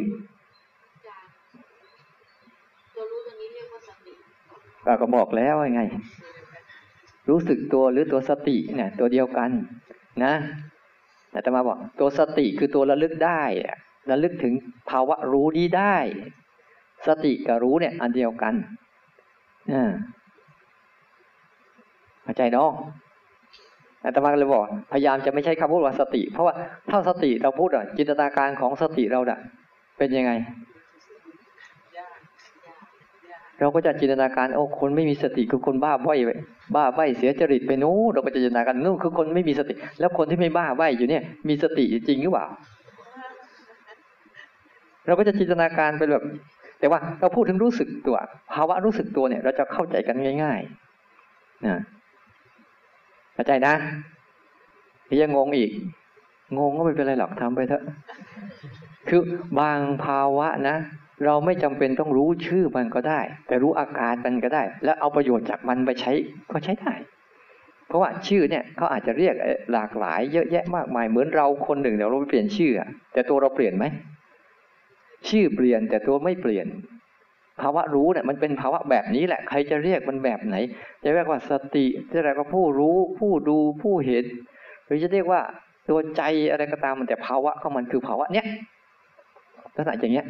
[2.95, 4.13] ตัวรู้ตรงนี้เรียกว่าสติ
[5.01, 5.83] ก็บอกแล้วไง
[7.31, 9.51] รู้สึกตัวหรือตัวสติเนี่ย ตัวเดียวกัน
[10.25, 10.35] นะ
[11.35, 13.43] อาตมาบอกตัวสติคือตัวระลึกได้
[14.11, 14.55] ระลึกถึง
[14.91, 15.97] ภาวะรู้นี้ได้
[17.07, 18.55] สติกับรู้เนี่ย อันเดียวกัน
[19.73, 19.91] อ่า
[22.23, 22.73] เข้าใจน้อง
[24.05, 26.55] อาตมาเลยบอก พยายามจะไม่ใช้คำพูดว่าสติ เพราะว่า
[26.91, 29.41] ถ้าสติเราพูดอะจินตนาการของสติเราน่ะ
[29.99, 30.33] เป็นยังไง
[33.61, 36.15] เราก็จะจินตนาการโอ้คนไม่มีสติคือคนบ้าใบ้
[36.75, 42.47] บ้าใบ้เสียจริตไปนู้นเราก็จะจินตนาการนู้นคือคนไม่มีสติ แล้วคนที่ไม่บ้าใบ้อยู่เนี่ย มีสติจริงหรือเปล่า
[45.07, 46.25] เราก็จะจินตนาการไปแบบ
[46.81, 48.17] แต่ว่าเราพูดถึงรู้สึกตัว
[48.53, 51.81] ภาวะรู้สึกตัวเนี่ย เราจะเข้าใจกันง่ายๆนะ
[53.35, 53.75] เข้าใจนะ
[55.09, 55.71] ที่ยังงงอีก
[56.59, 57.83] งงก็ไม่เป็นไรหรอกทำไปเถอะ
[59.09, 59.21] คือ
[59.59, 60.77] บางภาวะนะ
[61.25, 66.13] เราไม่จำเป็นต้องรู้ชื่อมันก็ได้ แต่รู้อาการมันก็ได้ แล้วเอาประโยชน์จากมันไปใช้
[66.51, 66.93] ก็ใช้ได้
[67.87, 69.35] เพราะว่าชื่อเนี่ยเขาอาจจะเรียก
[69.73, 72.73] หลากหลาย เยอะแยะมากมายเหมือนเราคนหนึ่งเดี๋ยวเราเปลี่ยนชื่อ
[73.13, 73.85] แต่ตัวเราเปลี่ยนไหม
[75.29, 76.67] ชื่อเปลี่ยนแต่ตัวไม่เปลี่ยน
[77.61, 80.57] ภาวะรู้เนี่ยมันเป็นภาวะแบบนี้แหละ ใครจะเรียกมันแบบไหน
[81.05, 84.25] จะเรียกว่าสติจะเรียกว่าผู้รู้ ผู้ดูผู้เห็น
[84.85, 85.41] หรือจะเรียกว่า
[85.89, 88.47] ตัวใจอะไรก็ตามมันแต่ภาวะของมันคือภาวะเนี้ย
[89.77, 90.27] ลักษณะอย่างเงี้ย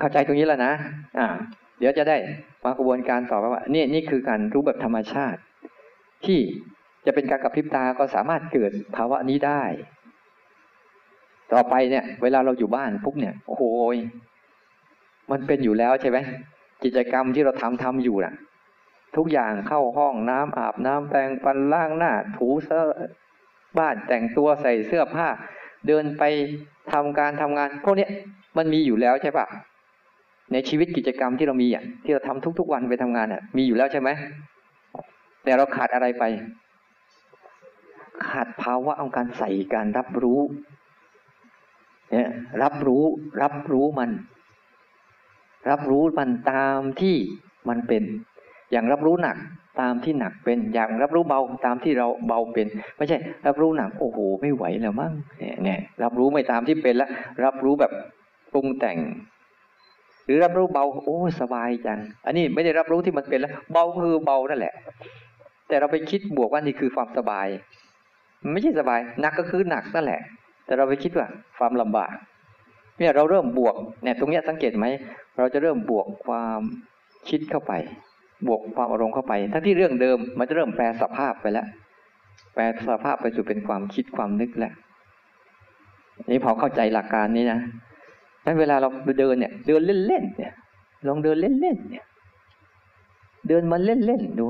[0.00, 0.72] เข้าใจตรงนี้แล้วนะ
[1.18, 1.26] อ่า
[1.78, 2.16] เดี๋ยวจะได้
[2.64, 5.40] มากระบวนการต่อไปว่านี่นี่คือการรู้แบบธรรมชาติ
[6.24, 6.40] ที่
[7.06, 9.62] จะเป็นการกับพริบตาก็สามารถเกิดภาวะนี้ได้
[11.52, 13.62] ต่อไปเนี่ย เวลาเราอยู่บ้านปุ๊บเนี่ยโอ้โห
[15.30, 16.18] มันเป็นอยู่แล้วใช่ไหม
[16.84, 18.34] กิจกรรมที่เราทำทำอยู่น่ะ
[19.16, 22.84] ทุกอย่างเข้าห้องน้ำอาบน้ำแปรงฟันล้างหน้า ถูเสื้อ
[23.78, 25.28] บ้านแต่งตัวใส่เสื้อผ้า
[25.86, 26.22] เดินไป
[26.92, 28.08] ทำการทำงานพวกนี้
[28.56, 29.46] มันมีอยู่แล้วใช่ปะ
[30.52, 34.08] ในชีวิตกิจกรรมที่เรามีอะที่เราทำทุก ๆ วันไปทำงานอะ มีอยู่แล้วใช่ไหม
[35.44, 36.24] แต่เราขาดอะไรไป
[38.28, 40.40] ขาดภาวะของการใส่การรับรู้
[42.12, 42.30] เนี่ย
[42.62, 43.02] รับรู้
[43.42, 44.10] รับรู้มัน
[45.70, 47.16] รับรู้มันตามที่
[47.68, 48.02] มันเป็น
[48.72, 49.36] อย่างรับรู้หนัก
[49.80, 57.10] ตามที่หนักเป็น อย่างรับรู้เบาตามที่เราเบาเป็น ไม่ใช่ รับรู้หนักโอ้โหไม่ไหวแล้วมั้งเนี่ยเนี่ยรับรู้ไม่ตามที่เป็นแล้ว
[57.44, 57.92] รับรู้แบบ
[58.52, 58.98] ปรุงแต่ง
[60.24, 64.74] หรือรับรู้เบาโอ้สบายจัง อันนี้ไม่ได้รับรู้ที่มันเป็นแล้ว เบาคือเบานั่นแหละ
[65.68, 67.46] แต่เราไปคิดบวกว่านี่คือความสบาย
[68.52, 70.20] ไม่ใช่สบายหนักก็คือหนักนั่นแหละ
[70.66, 71.26] แต่เราไปคิดว่า
[71.58, 72.12] ความลำบาก
[72.98, 74.86] เนี่ยเราเริ่มบวกเนี่ยตรงนี้สังเกตไหม
[75.36, 76.60] เราจะเริ่มบวกความ
[77.28, 77.72] คิดเข้าไป
[78.46, 81.66] บวกความอารมณ์เข้าไป ทั้งที่เรื่องเดิมมันจะเริ่มแปลสภาพไปแล้ว
[82.54, 84.74] แปลสภาพไปสู่เป็นความคิดความนึกแล้ว
[86.30, 87.60] นี่พอเข้าใจหลักการนี้นะ
[88.44, 90.52] นั้นเวลาเราเดินเนี่ยเดินเล่นๆเนี่ย
[91.06, 92.04] ลองเดินเล่นๆเนี่ย
[93.48, 94.46] เดินมาเล่นๆดู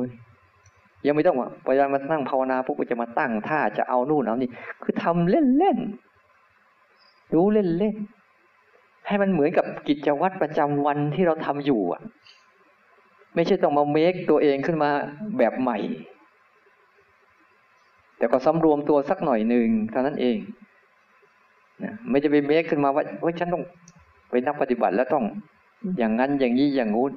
[1.07, 4.51] ยังไม่ต้องว่าเวลามมานั่งภาวนาพวกจะมาตั้งท่าจะเอานู่นเอานี่
[4.83, 12.01] คือทำเล่นๆรู้เล่นๆให้มันเหมือนกับกิจวัตรประจำวันที่เราทำอยู่อะ
[13.35, 14.91] ไม่ใช่ต้องมาเมคตัวเองขึ้นมา
[15.39, 15.79] แบบใหม่
[18.19, 20.39] แต่ก็สำรวมตัวสักหน่อยหนึ่งเท่านั้นเอง
[21.85, 23.65] นะไม่จะไปเมคขึ้นมาว่าว่าฉันต้อง
[24.31, 25.25] ไปนักปฏิบัติแล้วต้อง
[25.99, 27.13] อย่างนั้นอย่างนี้อย่างงู้น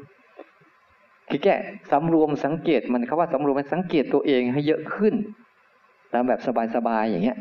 [1.30, 1.56] คือแค่
[1.92, 5.14] สำรวมสังเกตมันคาว่าสำรวมมันสังเกตตัวเองให้เยอะขึ้น
[6.14, 6.40] ตามแบบ
[6.76, 7.38] สบายๆอย่างเงี้ย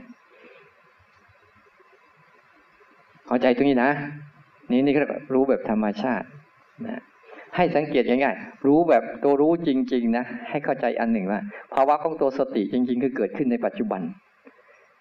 [3.26, 3.90] เข้าใจตรงนี้นะ
[4.70, 5.00] นี่นี่ก็
[5.34, 6.26] รู้แบบธรรมชาติ
[6.86, 7.02] นะ
[7.56, 11.40] ให้สังเกตง่ายๆ รู้แบบตัวรู้จริง ๆ นะ ให้เข้าใจอันหนึ่งว่า
[11.74, 14.02] ภาวะของตัวสติจริง ๆ คือเกิดขึ้นในปัจจุบัน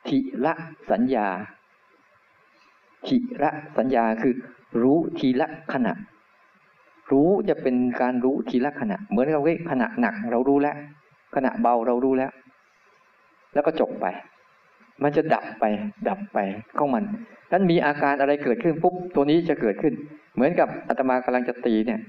[0.08, 0.54] ทิละ
[0.92, 1.28] สัญญา
[3.08, 4.34] ทิละสัญญาคือ
[4.82, 5.94] รู้ทีละขณะ
[7.12, 10.76] รู้จะเป็นการรู้ทีละขณะ เหมือนกับว่าขณะหนักเรารู้แล้ว
[11.36, 12.32] ขณะเบาเรารู้แล้ว
[13.54, 14.06] แล้วก็จบไป
[15.04, 15.66] มันจะดับไป
[16.10, 16.40] ดับไป
[16.78, 17.04] ของมัน
[17.52, 19.94] นั้นมีอาการอะไรเกิดขึ้นปุ๊บตัวนี้จะเกิดขึ้น
[20.36, 22.00] เหมือนกับอาตมากำลังจะตีเนี่ย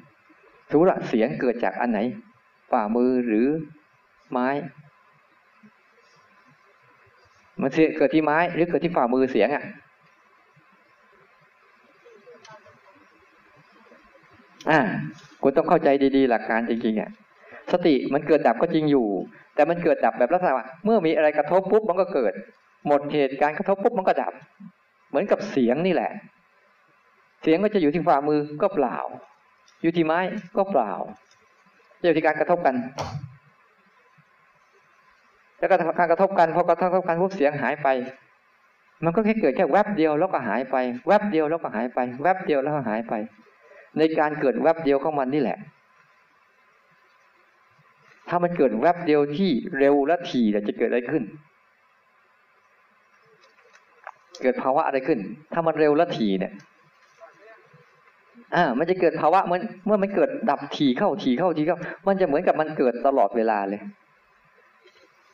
[0.71, 2.01] สูระเสียงเกิดจากอันไหน
[2.71, 3.47] ฝ่ามือหรือ
[4.31, 4.49] ไม้
[7.61, 9.65] มันเกิดที่ไม้หรือเกิดที่ฝ่ามือเสียงอะ
[14.71, 14.81] อ่า
[15.43, 17.11] คุณต้องเข้าใจดีๆ หลักการจริงๆอะ
[17.73, 19.07] สติมันเกิดดับก็จริงอยู่
[19.55, 20.53] แต่มันเกิดดับแบบลักษณะ
[20.85, 22.33] เมื่อมีอะไรกระทบปุ๊บมันก็เกิด
[22.87, 24.33] หมดเหตุการกระทบปุ๊บมันก็ดับ
[25.09, 26.11] เหมือนกับเสียงนี่แหละ
[27.43, 28.99] เสียงก็จะอยู่ที่ฝ่ามือก็เปล่า
[29.83, 30.21] อยู่ที่ไม้
[30.57, 30.93] ก็เปล่า
[32.03, 32.75] อยู่ที่การกระทบกัน
[35.59, 37.89] แล้วก็การกระทบกันพอกระทบกันปุ๊บเสียงหายไป
[39.05, 43.15] มันก็แค่เกิดแค่แวบเดียวแล้วก็หายไป แวบเดียวแล้วก็หายไป แวบเดียวแล้วก็หายไป
[43.99, 45.59] ในการเกิดแวบเดียวของมันนี่แหละ
[48.29, 51.23] ถ้ามันเกิดแวบเดียวที่เร็วและถี่จะเกิดอะไรขึ้น
[54.43, 55.19] เกิดภาวะอะไรขึ้น
[55.53, 56.53] ถ้ามันเร็วและถี่เนี่ย
[58.55, 63.81] อ่ามันจะเกิดภาวะเมื่อเมื่อมันเกิดดับถี่เข้าถี่เข้าถี่เข้า มันจะเหมือนกับมันเกิดตลอดเวลาเลย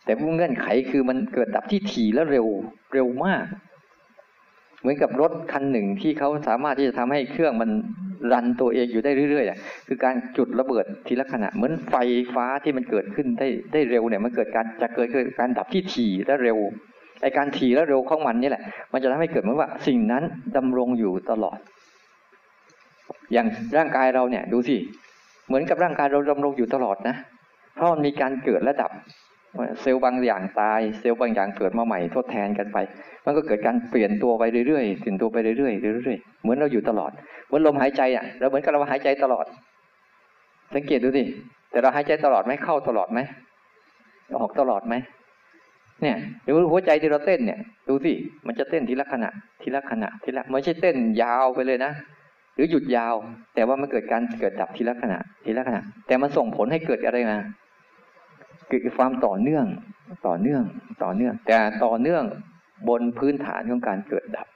[0.05, 2.47] แต่เงื่อนไขคือมันเกิดดับที่ถี่และเร็ว
[2.95, 3.45] เร็วมาก
[4.81, 7.71] เหมือนกับรถคันหนึ่งที่เขาสามารถที่จะทำให้เครื่องมัน
[8.33, 11.95] รันตัวเองอยู่ได้เรื่อยๆคือการจุดระเบิดทีละขณะ เหมือนไฟ
[12.35, 16.59] ฟ้าที่มันเกิดขึ้นได้ได้เร็วเนี่ยมันเกิดการจะเกิดเกิดการดับที่ถี่และเร็ว
[17.23, 18.63] ไอการถี่และเร็วของมันนี่แหละ
[18.93, 20.23] มันจะทำให้เกิดเหมือนว่าสิ่งนั้น
[20.57, 21.59] ดำรงอยู่ตลอด
[23.33, 24.77] อย่างร่างกายเราเนี่ยดูสิ
[25.47, 27.17] เหมือนกับร่างกายเราดำรงอยู่ตลอดนะ
[27.75, 28.93] เพราะมันมีการเกิดและดับ
[29.81, 32.79] เซลล์บางอย่างตายเซลล์บางอย่างเกิดมาใหม่ทดแทนกันไป
[33.25, 37.11] มันก็เกิดการเปลี่ยนตัวไปเรื่อยๆเปลี่ยนตัวไปเรื่อยๆเรื่อยๆเหมือนเราอยู่ตลอด
[37.47, 39.47] เหมือนลมหายใจอะเราเหมือนกับเราหายใจตลอด
[40.75, 41.25] สังเกตดูสิ
[41.71, 43.21] แต่เราหายใจตลอดไหมเข้าตลอดไหม
[44.41, 44.95] ออกตลอดไหม
[46.03, 47.59] เนี่ยดูหัวใจที่เราเต้นเนี่ย
[47.89, 48.13] ดูสิ
[48.47, 49.31] มันจะเต้นทีละขณะ
[49.63, 51.93] ทีละขณะทีละไม่ใช่เต้นยาวไปเลยนะ
[52.55, 53.15] หรือหยุดยาว
[53.55, 57.39] แต่ว่ามันเกิดการเกิดดับทีละขณะ ทีละขณะ แต่มันส่งผลให้เกิดอะไรมา
[58.69, 59.67] เกิดความต่อเนื่อง
[60.27, 60.63] ต่อเนื่อง
[61.03, 62.23] ต่อเนื่อง แต่ต่อเนื่อง
[62.89, 64.47] บนพื้นฐานของการเกิดดับ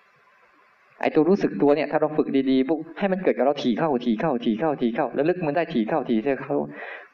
[1.01, 6.59] ไอ้ตัวรู้สึกตัวเนี่ย ถ้าเราฝึกดีๆปุ๊บให้มันเกิดกับเราถี่เข้าถี่เข้าถี่เข้าถี่เข้า แล้วลึกมันได้ถี่เข้าถี่เข้า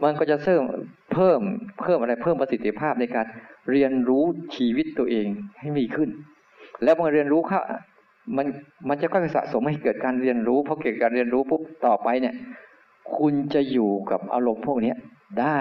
[0.02, 0.62] มันก็จะเสริม
[1.12, 1.40] เพิ่ม
[1.80, 3.26] เพิ่มอะไรเพิ่มประสิทธิภาพในการ
[3.70, 4.24] เรียนรู้
[4.56, 5.26] ชีวิตตัวเอง
[5.60, 6.08] ให้มีขึ้น
[6.82, 7.60] แล้วเมื่อเรียนรู้เข้า
[8.36, 8.46] มัน
[8.88, 12.34] มันจะค่อยสะสมให้เกิดการเรียนรู้พอเกิดการเรียนรู้ปุ๊บต่อไปเนี่ย
[13.18, 14.94] คุณจะอยู่กับอารมณ์พวกนี้
[15.40, 15.60] ได้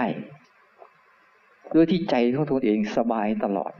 [1.74, 3.72] ด้วยที่ใจของตัวเองสบายตลอด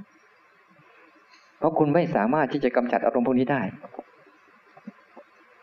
[1.59, 3.63] เพราะคุณไม่สามารถที่จะกำจัดอารมณ์พวกนี้ได้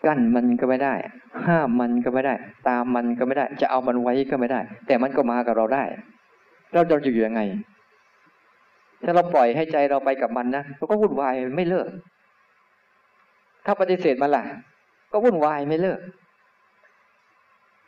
[0.06, 0.96] กั้นมันก็ไม่ได้
[1.48, 2.34] ห้ามมันก็ไม่ได้
[2.68, 5.84] ตามมันก็ไม่ได้ จะเอามันไว้ก็ไม่ได้ แต่มันก็มากับเราได้
[6.74, 7.42] เราจะอยู่ยังไง
[9.04, 11.88] ถ้าเราปล่อยให้ใจเราไปกับมันนะเราก็วุ่นวายไม่เลิก
[13.66, 14.44] ถ้าปฏิเสธมันล่ะ
[15.12, 16.00] ก็วุ่นวายไม่เลิก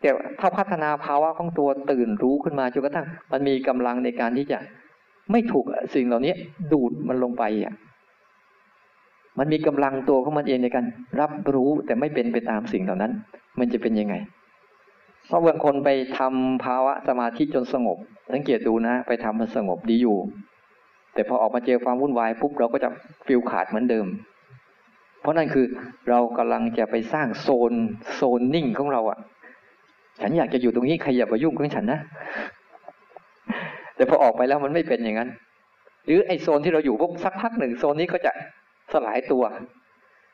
[0.02, 4.60] แต่ถ้าพัฒนาภาวะของตัวตื่นรู้ขึ้นมาจนกระทั่งมันมีกำลังในการที่จะ
[5.32, 6.34] ไม่ถูกสิ่งเหล่านี้
[6.72, 7.74] ดูดมันลงไปอะ
[9.38, 10.86] มันมีกำลังตัวของมันเองในการ
[11.20, 13.12] รับรู้แต่ไม่เป็นไปตามสิ่งเหล่านั้น
[13.60, 14.16] มันจะเป็นยังไง
[15.28, 17.98] เพราะบางคนไปทำภาวะสมาธิจนสงบ
[18.34, 20.18] สังเกตดูนะ ไปทำมันสงบดีอยู่
[21.14, 22.90] แต่พอออกมาเจอความวุ่นวายปุ๊บเราก็จะ
[23.28, 24.06] ฟิลขาดเหมือนเดิม
[25.22, 25.66] เพราะนั่นคือ
[26.10, 27.74] เรากำลังจะไปสร้างโซน
[28.16, 29.20] โซนนิ่งของเราอะ
[30.22, 32.00] ฉันอยากจะอยู่ตรงนี้ใครอย่ามายุ่งกับฉันนะ
[33.96, 35.30] แต่พอออกไปแล้วมันไม่เป็นอย่างนั้น
[36.06, 38.32] หรือไอโซนที่เราอยู่พวกสักพักหนึ่งโซนนี้ก็จะ
[38.94, 39.44] สลายตัว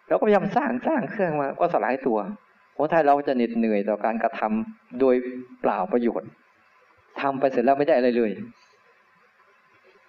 [0.08, 2.17] เราก็พยายามสร้างสร้างเครื่องมาก็สลายตัว
[2.74, 5.15] เพราะถ้าเราจะเหน็ดเหนื่อยต่อการกระทำโดย
[5.62, 6.30] เปล่าประโยชน์
[7.22, 8.32] ทำไปเสร็จแล้วไม่ได้อะไรเลย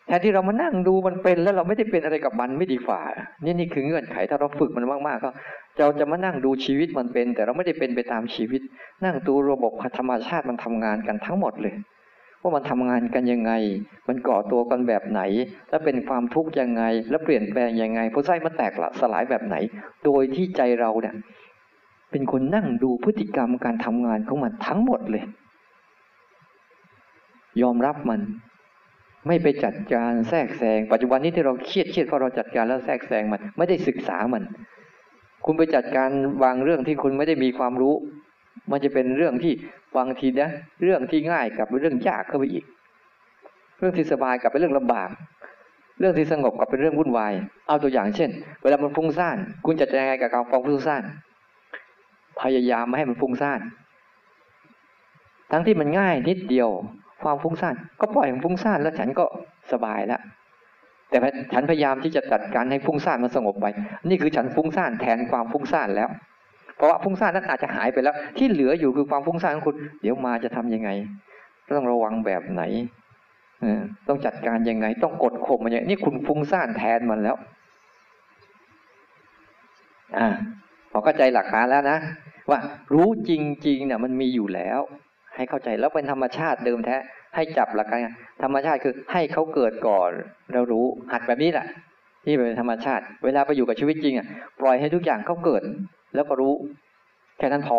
[0.07, 3.01] แทนที่เรามานั่งดูมันเป็นแล้วเราไม่ได้เป็นอะไรกับมันไม่ดีฝ่า
[3.45, 5.31] นี่นี่คือเงื่อนไขถ้าเราฝึกมันมากๆก็
[5.79, 8.61] เราจะมานั่งดูชีวิตมันเป็น แต่เราไม่ได้เป็นไปตามชีวิต
[9.05, 11.75] นั่งดูระบบธรรมชาติมันทำงานกันทั้งหมดเลย
[12.41, 13.53] ว่ามันทำงานกันยังไง
[14.09, 15.21] มันก่อตัวกันแบบไหน
[15.71, 19.57] แล้วเป็นความทุกข์ยังไง แล้วเปลี่ยนแปลงยังไงพอไส้มันแตกละสลายแบบไหน
[20.05, 21.15] โดยที่ใจเราเนี่ย
[22.11, 25.25] เป็นคนนั่งดูพฤติกรรมการทำงานของมันทั้งหมดเลย
[27.63, 28.21] ยอมรับมัน
[29.27, 34.43] ไม่ไปจัดการแทรกแซงปัจจุบันนี้ที่เราเครียดเครียดเพราะเราจัดการแล้วแทรกแซงมัน ไม่ได้ศึกษามัน
[35.45, 36.11] คุณไปจัดการ
[36.43, 37.95] วางเรื่องที่คุณไม่ได้มีความรู้
[38.71, 39.53] มันจะเป็นเรื่องที่
[39.97, 40.51] บางทีนะ
[40.83, 42.65] เรื่องที่ง่ายกับเรื่องยากเข้าไปอีก
[43.79, 45.11] เรื่องที่สบายกับเป็นเรื่องลำบาก
[46.01, 47.33] เรื่องที่สงบกับเป็นเรื่องวุ่นวาย
[47.69, 48.31] เอาตัวอย่างเช่น
[48.63, 51.03] เวลามันฟุ้งซ่าน คุณจะยังไงกับการฟังฟุ้งซ่าน
[52.41, 53.61] พยายามไม่ให้มันฟุ้งซ่าน
[55.51, 56.71] ทั้งที่มันง่ายนิดเดียว
[57.25, 59.25] ความฟุ้งซ่านก็ปล่อยมันฟุ้งซ่านแล้วฉันก็
[59.73, 60.21] สบายแล้ว
[61.11, 61.19] แต่
[61.53, 63.67] ฉันพยายามที่จะจัดการให้ฟุ้งซ่านมันสงบไป
[64.09, 66.09] นี่คือฉันฟุ้งซ่านแทนความฟุ้งซ่านแล้ว
[66.77, 70.91] เพราะว่าฟุ้งซ่านนั้นอาจจะหายไปแล้ว ที่เหลืออยู่คือความฟุ้งซ่านของคุณ เดี๋ยวมาจะทำยังไง
[71.77, 72.63] ต้องระวังแบบไหน
[74.09, 77.37] ต้องจัดการยังไง ต้องกดข่มมันยังไงนี่คุณฟุ้งซ่านแทนมันแล้ว
[80.19, 80.29] อ่า
[80.91, 81.99] พอเข้าใจหลักการแล้วนะ
[82.51, 82.59] ว่า
[82.95, 83.33] รู้จ
[83.67, 84.81] ริงๆเนี่ยมันมีอยู่แล้ว
[85.37, 86.97] ให้เข้าใจแล้วเป็นธรรมชาติเดิมแท้
[87.35, 88.01] ให้จับหลักการ
[88.43, 90.11] ธรรมชาติคือให้เขาเกิดก่อน
[90.53, 91.67] เรารู้หัดแบบนี้แหละ
[92.25, 94.27] ที่เป็นธรรมชาติ เวลาไปอยู่กับชีวิตจริงอะ
[94.61, 95.63] ปล่อยให้ทุกอย่างเขาเกิด
[96.15, 96.53] แล้วก็รู้
[97.39, 97.79] แค่นั้นพอ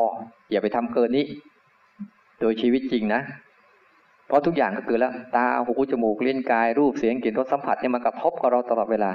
[0.51, 1.25] อย่าไปทำเกินนี้
[2.41, 3.21] โดยชีวิตจริงนะ
[4.27, 9.11] เพราะทุกอย่างก็คือแล้ว ตาหูจมูกลิ้นกายรูปเสียงกลิ่นรสสัมผัสเนี่ยมันกระทบกับเราตลอดเวลา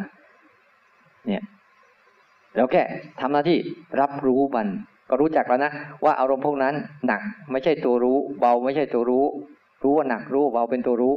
[1.27, 1.43] เนี่ย
[2.57, 2.83] แล้วแค่
[3.21, 3.59] ทำหน้าที่
[4.01, 4.67] รับรู้มัน
[5.11, 5.73] ก็รู้จักแล้วนะ
[6.05, 6.75] ว่าอารมณ์พวกนั้น
[7.07, 7.21] หนัก
[7.51, 9.25] ไม่ใช่ตัวรู้ เบาไม่ใช่ตัวรู้
[9.83, 11.15] รู้ว่าหนักรู้เบาเป็นตัวรู้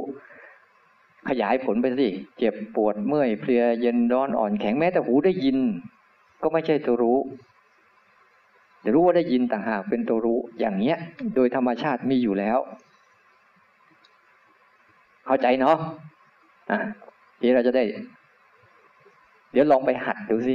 [1.28, 5.58] ขยายผลไปสิเจ็บปวดเมื่อยเพลียเย็นร้อนอ่อนแข็งแม้แต่หูได้ยิน
[6.42, 7.18] ก็ไม่ใช่ตัวรู้
[8.84, 10.96] จะรู้ว่าได้ยินต่างหากเป็นตัวรู้อย่างเนี้ย
[11.34, 12.58] โดยธรรมชาติมีอยู่แล้ว
[15.26, 15.76] เข้าใจเนาะ
[16.70, 16.78] อะ
[17.40, 17.84] ทีเราจะได้
[19.52, 20.54] เดี๋ยวลองไปหัดดูสิ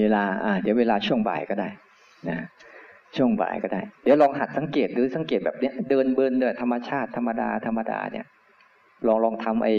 [0.00, 1.68] เวลาอ่าเดี๋ยวเวลาช่วงบ่ายก็ได้
[2.28, 2.38] นะ
[3.16, 8.26] ช่วงบ่ายก็ได้ เดี๋ยวลองหัดสังเกตหรือสังเกตแบบเนี้ยเดินเบินเดินธรรมชาติธรรมดาธรรมดาเนี่ย
[9.06, 9.74] ลองลองทำไอ้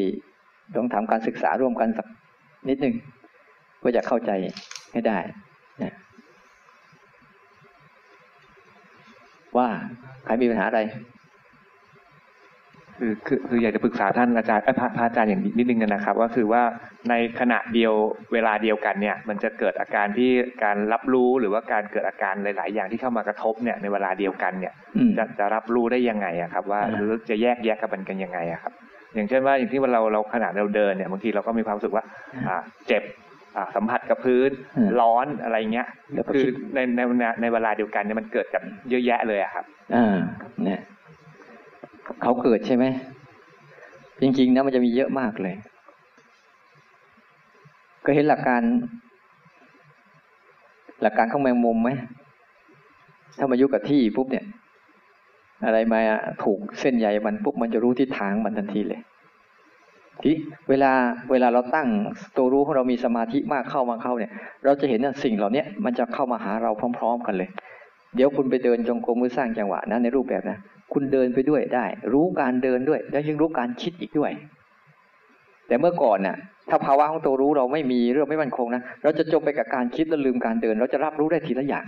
[0.75, 2.07] ลองทำการศึกษาร่วมกันสัก
[2.69, 2.95] นิดหนึ่ง
[3.79, 4.31] เพื่อจะเข้าใจ
[4.91, 5.17] ให้ได้
[5.83, 5.93] นะ
[9.57, 9.67] ว่า
[10.25, 10.81] ใครมีปัญหาอะไร
[12.99, 16.63] คือคือคืออยากจะปรึกษาท่านอาจารย์พระพระอาจารย์อย่างนิดนึงนะครับว่าคือว่า
[17.09, 17.93] ในขณะเดียว
[18.33, 20.31] เวลาเดียวกันเนี่ย มันจะเกิดอาการที่
[20.63, 24.73] การรับรู้หรือว่าการเกิดอาการหลาย ๆ อย่างที่เข้ามากระทบเนี่ยในเวลาเดียวกันเนี่ย
[25.17, 28.73] จะจะรับรู้ได้ยังไงอะครับ ว่าหรือจะแยกแยกกันกันยังไงอะครับ
[29.15, 32.03] อย่างเช่นว่าอย่างที่เราเราขณะเราเดินเนี่ยบางทีเราก็มีความรู้สึกว่า
[32.47, 32.57] อ่า
[32.87, 33.03] เจ็บ
[33.75, 34.49] สัมผัสกับพื้น
[35.01, 35.87] ร้อนอะไรเงี้ย
[36.33, 37.01] คือในใน
[37.41, 40.15] ในเวลาเดียวกันเนี่ยมันเกิดกับเยอะแยะเลยอะครับอ่า
[40.63, 40.79] เนี่ย
[42.21, 42.85] เขาเกิดใช่ไหม
[44.21, 45.55] จริงๆนะมันจะมีเยอะมากเลย
[48.05, 48.61] ก็เห็นหลักการ
[51.01, 51.89] หลักการของแมงมุมไหม
[53.37, 54.45] ถ้ามายุกับที่ปุ๊บเนี่ย
[55.65, 55.99] อะไรมา
[56.43, 59.01] ถูกเส้นใหญ่มันปุ๊บมันจะรู้ทิศทางมันทันทีเลย
[60.23, 60.35] ที่
[60.69, 60.91] เวลา
[61.31, 61.87] เวลาเราตั้ง
[62.37, 64.31] ตัวรู้ของเรามีสมาธิมากเข้ามาเข้าเนี่ย
[64.63, 67.49] เราจะเห็นว่าสิ่งเหล่านี้มันจะเข้ามาหาเราพร้อม ๆ กันเลย
[68.17, 70.57] เดี๋ยวคุณไปเดินจงกรมมือสร้างจังหวะนะในรูปแบบนะ
[70.93, 74.31] คุณเดินไปด้วยได้ รู้การเดินด้วย แล้วยังรู้การคิดอีกด้วย
[75.67, 76.37] แต่เมื่อก่อนน่ะ
[76.69, 81.85] ถ้าภาวะของตัวรู้เราไม่มีเรื่องไม่มั่นคงนะเราจะจมไปกับการคิดแล้วลืมการเดิน เราจะรับรู้ได้ทีละอย่าง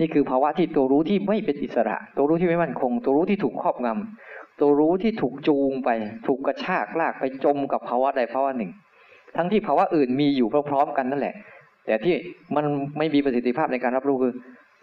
[0.00, 5.90] นี่คือภาวะที่ตัวรู้ที่ไม่เป็นอิสระ ตัวรู้ที่ไม่มั่นคง ตัวรู้ที่ถูกครอบงำตัวรู้ที่ถูกจูงไป
[6.26, 8.70] ถูกกระชากลากไปจมกับภาวะใดภาวะหนึ่ง
[9.36, 11.34] ทั้งที่ภาวะอื่นมีอยู่พร้อมๆกันนั่นแหละ
[11.86, 12.14] แต่ที่
[12.56, 12.64] มัน
[12.98, 14.32] ไม่มีประสิทธิภาพในการรับรู้คือ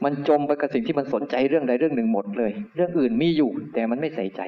[0.04, 4.42] มันจมไปกับสิ่งที่มันสนใจเรื่องใดเรื่องหนึ่งหมดเลย เรื่องอื่นมีอยู่ แต่มันไม่ใส่ใจ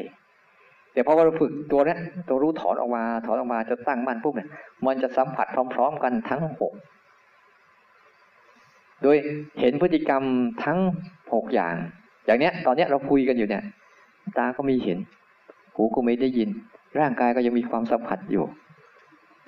[0.93, 1.95] แต่พอเราฝึกตัวนี้
[2.27, 4.49] ตัวรู้ถอนออกมา ถอนออกมาจะตั้งมั่นปุ๊บเนี่ย
[4.85, 6.73] มันจะสัมผัสพร้อม ๆ กันทั้งหก
[9.03, 9.15] โดย
[9.59, 10.23] เห็นพฤติกรรม
[10.63, 10.79] ทั้ง
[11.33, 11.75] หกอย่าง
[12.25, 13.63] อย่างเนี้ย ตอนเนี้ยเราคุยกันอยู่เนี่ย
[14.37, 14.99] ตาก็มีเห็น
[15.75, 16.49] หูก็ไม่ได้ยิน
[16.99, 18.43] ร่างกายก็ยังมีความสัมผัสอยู่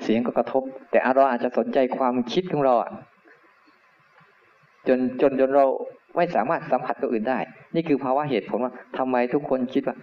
[0.03, 2.91] เสียงก็กระทบ แต่เราอาจจะสนใจความคิดของเราอะ
[4.87, 5.65] จนจนจนเรา
[6.15, 7.39] ไม่สามารถสัมผัสตัวอื่นได้
[7.75, 9.95] นี่คือภาวะเหตุผลว่าทำไมทุกคนคิดว่า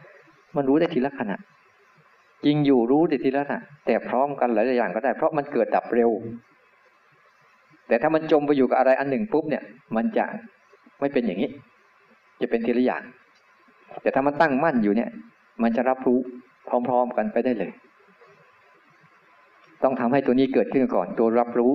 [0.57, 1.37] มันรู้ได้ทีละขณะ
[2.45, 6.11] จริงอยู่รู้ได้ทีละขณะแต่พร้อมกันหลายอย่างก็ได้ เพราะมันเกิดดับเร็ว
[7.89, 9.63] แต่ถ้ามันจมไปอยู่กับอะไรอันหนึ่งปุ๊บเนี่ย
[9.97, 10.25] มันจะ
[11.01, 11.51] ไม่เป็นอย่างนี้
[12.41, 13.03] จะเป็นทีละอย่าง
[14.03, 15.11] แต่ถ้ามันตั้งมั่นอยู่เนี่ย
[15.63, 16.19] มันจะรับรู้
[16.69, 17.73] พร้อมๆกันไปได้เลย
[19.83, 21.73] ต้องทำให้ตัวนี้เกิดขึ้นก่อน ตัวรับรู้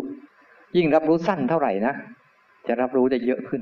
[0.77, 1.93] ยิ่งรับรู้สั้นเท่าไหร่นะ
[2.69, 3.61] จะรับรู้ได้เยอะขึ้น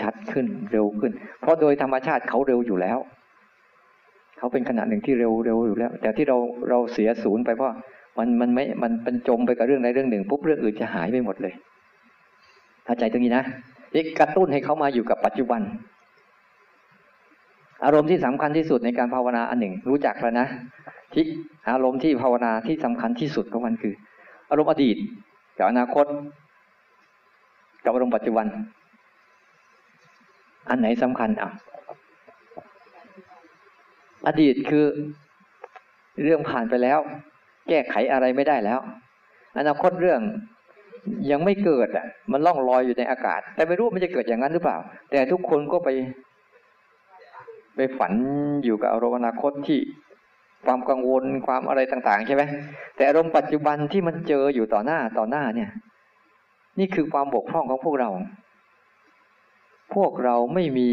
[0.00, 2.98] ชัดขึ้นเร็วขึ้น เพราะโดยธรรมชาติเขาเร็วอยู่แล้ว
[4.38, 6.36] เขาเป็นขนาดหนึ่งที่เร็วเร็วอยู่แล้ว แต่ที่เรา
[6.68, 7.68] เราเสียศูนย์ไปเพราะ
[8.18, 11.54] มันมันไม่มันเป็นจมไปกับเรื่องใดเรื่องหนึ่งปุ๊บเรื่องอื่นจะหายไปหมดเลย
[12.84, 13.44] เข้าใจตรงนี้นะ
[13.94, 15.60] นี่กระตุ้นให้เขามาอยู่กับปัจจุบัน
[17.84, 20.46] อารมณ์ที่สำคัญที่สุดในการภาวนาอันหนึ่ง รู้จักแล้วนะ
[21.14, 21.24] ที่
[21.70, 23.94] อารมณ์ที่ภาวนาที่สำคัญที่สุดของมันคือ
[24.50, 24.96] อารมณ์อดีต
[25.58, 26.06] กับอนาคต
[27.84, 28.46] กับอารมณ์ปัจจุบัน
[30.68, 31.50] อันไหนสำคัญอะ
[34.26, 34.86] อดีตคือ
[36.22, 36.98] เรื่องผ่านไปแล้ว
[37.68, 38.80] แก้ไขอะไรไม่ได้แล้ว
[39.58, 40.20] อนาคตเรื่อง
[41.30, 44.78] ยังไม่เกิดอะ มันล่องลอยอยู่ในอากาศ แต่ไม่รู้มันจะเกิดอย่างนั้นหรือเปล่า
[45.10, 45.88] แต่ทุกคนก็ไป
[47.76, 48.12] ไปฝัน
[48.64, 49.80] อยู่กับอารมณ์อนาคตที่
[50.64, 52.42] ความกังวลความอะไรต่าง ๆ ใช่ไหม
[52.96, 55.70] แต่อารมณ์ปัจจุบันที่มันเจออยู่ต่อหน้าต่อหน้าเนี่ย
[56.78, 58.10] นี่คือความบกพร่องของพวกเรา
[59.94, 60.88] พวกเราไม่มี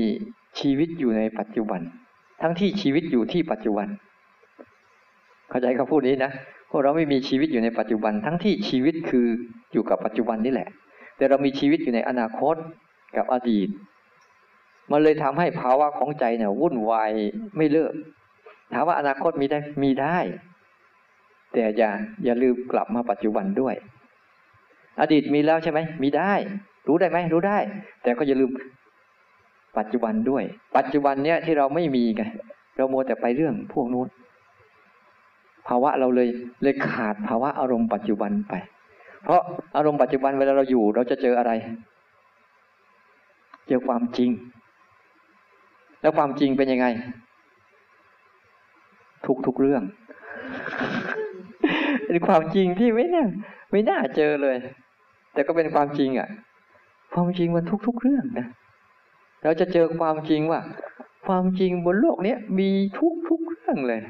[0.59, 1.81] ชีวิตอยู่ในปัจจุบัน
[2.41, 3.87] ทั้งที่ชีวิตอยู่ที่ปัจจุบัน
[5.49, 6.31] เข้าใจคำพูดนี้นะ
[6.69, 9.27] พวกเราไม่มีชีวิตอยู่ในปัจจุบัน ทั้งที่ชีวิตคือ
[9.73, 10.69] อยู่กับปัจจุบันนี่แหละ
[11.17, 12.55] แต่เรามีชีวิตอยู่ในอนาคต
[13.17, 13.69] กับอดีต
[14.91, 17.11] มันเลยทำให้ภาวะของใจเนี่ยวุ่นวาย
[17.57, 17.93] ไม่เลิก
[18.73, 20.17] ถามว่าอนาคตมีได้ มีได้
[21.53, 21.91] แต่อย่า
[22.23, 23.75] อย่าลืมกลับมาปัจจุบันด้วย
[25.01, 26.33] อดีตมีแล้วใช่ไหมมีได้
[26.87, 27.57] รู้ได้ไหมรู้ได้
[28.03, 28.51] แต่ก็อย่าลืม
[29.77, 30.43] ปัจจุบันด้วย
[30.77, 32.23] ปัจจุบันเนี้ยที่เราไม่มีไง
[32.75, 34.07] เราโมแต่ไปเรื่องพวกนู้น
[35.67, 36.29] ภาวะเราเลย
[36.63, 38.53] เลยขาดภาวะอารมณ์ปัจจุบันไป
[39.23, 39.41] เพราะ
[39.77, 41.51] อารมณ์ปัจจุบันเวลาเราอยู่ เราจะเจออะไร
[43.67, 44.29] เจอความจริง
[46.01, 46.87] แล้วความจริงเป็นยังไง
[49.25, 49.83] ทุกทุกเรื่อง
[52.05, 53.27] เป็นความจริงที่ไม่น่า
[53.71, 54.57] ไม่น่าเจอเลย
[55.33, 56.29] แต่ก็เป็นความจริงอะ
[57.13, 58.47] ความจริงมันทุกทุกเรื่องนะ
[59.43, 60.59] เราจะเจอความจริงว่า
[61.27, 62.69] ความจริงบนโลกนี้มี
[62.99, 64.01] ทุกทุกเรื่องเลย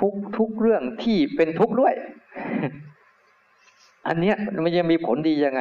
[0.00, 1.94] ทุกทุกเรื่องที่เป็นทุกข์ด้วย
[4.08, 5.60] อันเนี้ยมันจะมีผลดียังไง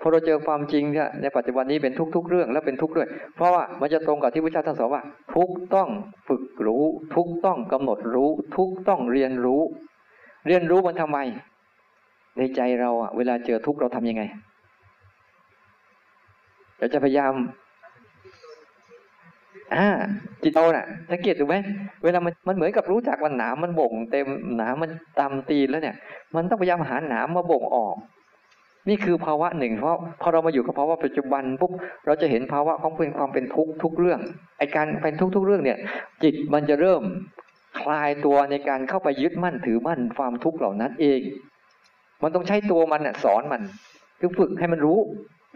[0.00, 5.02] พอเราเจอความจริงเนี่ยในปัจจุบันนี้เป็นทุกทุกเรื่องแล้วเป็นทุกข์ด้วย เพราะว่ามันจะตรงกับที่พระเจ้าท่านสอนว่า
[5.34, 5.88] ทุกต้อง
[6.28, 6.84] ฝึกรู้
[7.14, 9.62] ทุกต้องกำหนดรู้ ทุกต้องเรียนรู้
[10.46, 11.18] เรียนรู้มันทำไม
[12.38, 14.22] ในใจเราอะเวลาเจอทุกข์เราทํำยังไง
[16.78, 17.32] เราจะพยายาม
[19.74, 19.88] อ่า
[20.42, 21.56] จิตเราน่ะสังเกตดูไหม
[22.04, 24.26] เวลามันมันเหมือนกับรู้จักว่าหนามมันบ่ง เต็ม
[24.56, 25.96] หนามมันตำตีนแล้วเนี่ย
[26.34, 27.96] มันต้องพยายามหาหนามมาบ่งออก
[28.88, 31.72] นี่คือภาวะหนึ่ง เพราะพอเรามาอยู่กับภาวะปัจจุบันปุ๊บ
[32.06, 34.20] เราจะเห็นภาวะของเป็นความเป็นทุกข์ทุกเรื่อง
[34.58, 35.78] ไอการเป็นทุกทุกเรื่องเนี่ย
[36.22, 37.02] จิตมันจะเริ่ม
[37.80, 41.20] คลายตัวในการเข้าไปยึดมั่นถือมั่นความทุกข์เหล่านั้นเอง
[42.22, 43.62] มันต้องใช้ตัวมันสอนมัน
[44.20, 44.98] คือฝึกให้มันรู้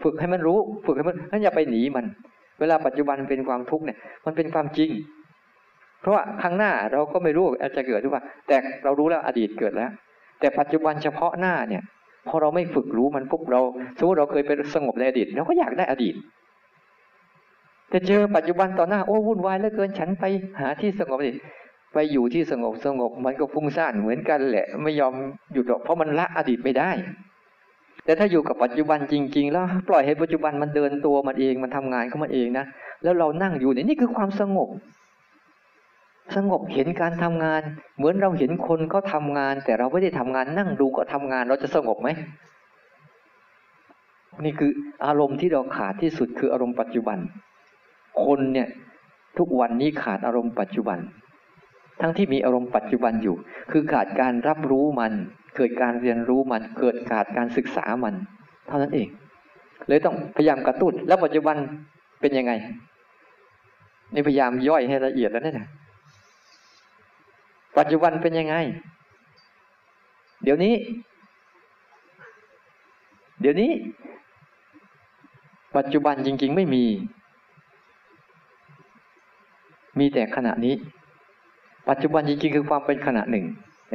[0.03, 2.05] ฝึกให้มันรู้ ฝึกให้มันนั่นอย่าไปหนีมัน
[2.59, 4.89] เวลาปัจจุบันเป็นความทุกข์เนี่ย มันเป็นความจริง
[6.01, 9.91] เพราะว่าข้างหน้าเราก็ไม่รู้อาจจะเกิดหรือเปล่า แต่เรารู้แล้วอดีตเกิดแล้ว
[10.39, 11.83] แต่ปัจจุบันเฉพาะหน้าเนี่ย
[12.27, 13.61] พอเราไม่ฝึกรู้มันปุ๊บเรา
[13.97, 16.15] สมมติเราเคยไปสงบในอดีตเราก็อยากได้อดีต
[17.89, 20.25] แต่เจอปัจจุบันต่อหน้าโอ้วุ่นวายเหลือเกินฉันไป
[20.59, 21.31] หาที่สงบดิ
[21.93, 25.13] ไปอยู่ที่สงบสงบมันก็ฟุ้งซ่านเหมือนกันแหละ ไม่ยอม
[25.53, 26.91] หยุดหรอกเพราะมันละอดีตไม่ได้
[28.05, 32.65] แต่ถ้าอยู่กับปัจจุบันจริง ๆ แล้วปล่อยให้ปัจจุบันมันเดินตัวมันเองมันทำงานของมันเองนะ
[33.03, 34.69] แล้วเรานั่งอยู่นี่นี่คือความสงบ
[36.35, 37.61] สงบเห็นการทำงาน
[37.97, 42.09] เหมือนเราเห็นคนเขาทางาน แต่เราไม่ได้ทำงานนั่งดูก็ทำงาน เราจะสงบไหม
[44.45, 44.71] นี่คือ
[45.05, 47.17] อารมณ์ที่เราขาดที่สุดคืออารมณ์ปัจจุบัน
[48.25, 48.67] คนเนี่ย
[49.37, 50.99] ทุกวันนี้ขาดอารมณ์ปัจจุบัน
[52.01, 53.35] ทั้งที่มีอารมณ์ปัจจุบันอยู่
[53.71, 55.13] คือขาดการรับรู้มัน
[55.55, 58.13] เกิดการเรียนรู้มัน เกิดการการศึกษามัน
[58.67, 59.07] เท่านั้นเอง
[59.87, 61.57] เลยต้องพยายามกระตุ้น แล้วปัจจุบัน
[62.21, 62.51] เป็นยังไง
[64.13, 65.67] นี่พยายามย่อยให้ละเอียดแล้วเนี่ย
[67.77, 68.55] ปัจจุบันเป็นยังไง
[70.43, 70.73] เดี๋ยวนี้
[73.41, 73.71] เดี๋ยวนี้
[75.77, 76.85] ปัจจุบันจริง ๆ ไม่มี
[79.99, 80.75] มีแต่ขณะนี้
[81.89, 83.45] ปัจจุบันจริงๆคือความเป็นขณะหนึ่ง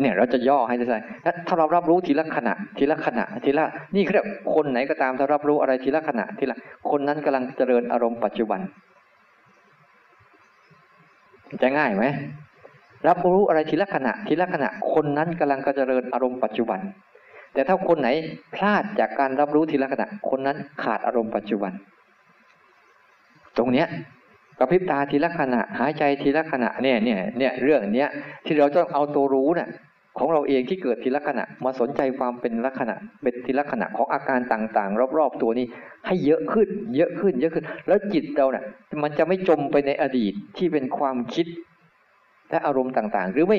[0.02, 0.98] เนี่ยเราจะย่อให้ได้
[1.46, 3.64] ถ้าเรารับรู้ทีละขณะ ทีละขณะ ทีละ
[3.94, 6.56] นี่เรียกคนไหนก็ตามถ้ารับรู้อะไรทีละขณะ ทีละ
[6.90, 8.60] คนนั้นกำลังเจริญอารมณ์ปัจจุบัน
[11.62, 12.04] จะง่ายไหม
[13.08, 16.80] รับรู้อะไรทีละขณะ ทีละขณะ คนนั้นกำลังเจริญอารมณ์ปัจจุบัน
[17.52, 18.08] แต่ถ้าคนไหน
[18.54, 21.72] พลาดจากการรับรู้ทีละขณะ คนนั้นขาดอารมณ์ปัจจุบัน
[23.56, 23.86] ตรงเนี้ย
[24.58, 28.08] กระพริบตาทีละขณะ หายใจทีละขณะเนี่ยเนี่ยเนี่ยเรื่องเนี้ย
[28.46, 29.68] ที่เราต้องเอาตัวรู้เนี่ย
[30.18, 35.66] ของเราเองที่เกิดทีละขณะ มาสนใจความเป็นลักษณะ เป็นทีละขณะของอาการต่างๆ รอบๆตัวนี้
[36.06, 38.64] ให้เยอะขึ้น เยอะขึ้น เยอะขึ้น แล้วจิตเราเนี่ย
[39.02, 41.46] มันจะไม่จมไปในอดีตที่เป็นความคิด
[42.50, 43.58] และอารมณ์ต่างๆ หรือไม่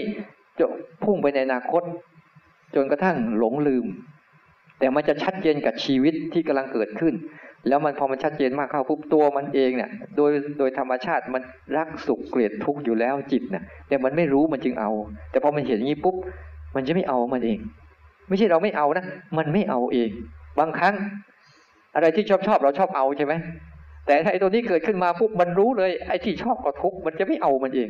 [0.60, 0.66] จะ
[1.04, 1.84] พุ่งไปในอนาคต
[2.76, 3.86] จนกระทั่งหลงลืม
[4.80, 7.14] แต่มันจะชัดเจนกับชีวิตที่กำลังเกิดขึ้น
[7.68, 11.41] แล้วมันพอมันชัดเจนมากเข้าปุ๊บตัวมันเองเนี่ยโดยโดยธรรมชาติมัน
[11.78, 14.91] รักสุขเกลียดทุกข์อยู่แล้วจิตเนี่ยแต่มันไม่รู้มันจึงเอา
[15.32, 16.16] แต่พอมันเห็นอย่างนี้ปุ๊บ
[16.76, 17.60] มันจะไม่เอามันเอง
[18.28, 19.05] ไม่ใช่เราไม่เอานะ
[19.38, 20.10] มันไม่เอาเอง
[20.60, 20.95] บางครั้ง
[21.95, 23.34] อะไรที่ชอบชอบเราชอบเอาใช่ไหม
[24.05, 27.89] แต่ถ้าไอ้ตัวนี้เกิดขึ้นมาปุ๊บมันรู้เลย ไอ้ที่ชอบก็ทุกข์มันจะไม่เอามันเอง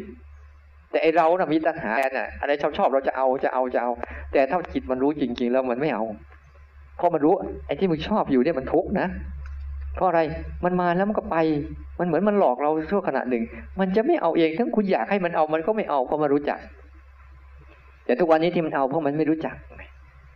[0.92, 3.92] แต่ไอ้เราน่ะมีตัณหาน่ะอะไรชอบชอบเราจะเอาจะเอาจะเอา
[4.34, 6.04] แต่ถ้าจิตมันรู้จริง ๆ แล้วมันไม่เอา
[6.98, 7.34] เพราะมันรู้
[7.68, 9.08] ไอ้ที่มึงชอบอยู่เนี่ยมันทุกข์นะ
[9.96, 10.22] เพราะอะไร
[10.64, 11.38] มันมาแล้วมันก็ไป
[12.00, 13.44] มันเหมือนมันหลอกเราชั่วขณะหนึ่ง
[13.80, 16.60] มันจะไม่เอาเองทั้งคุณอยากให้มันเอามันก็ไม่เอาเพราะมันรู้จัก
[18.06, 19.56] แต่ทุกวันนี้ที่มันเอาเพราะมันไม่รู้จัก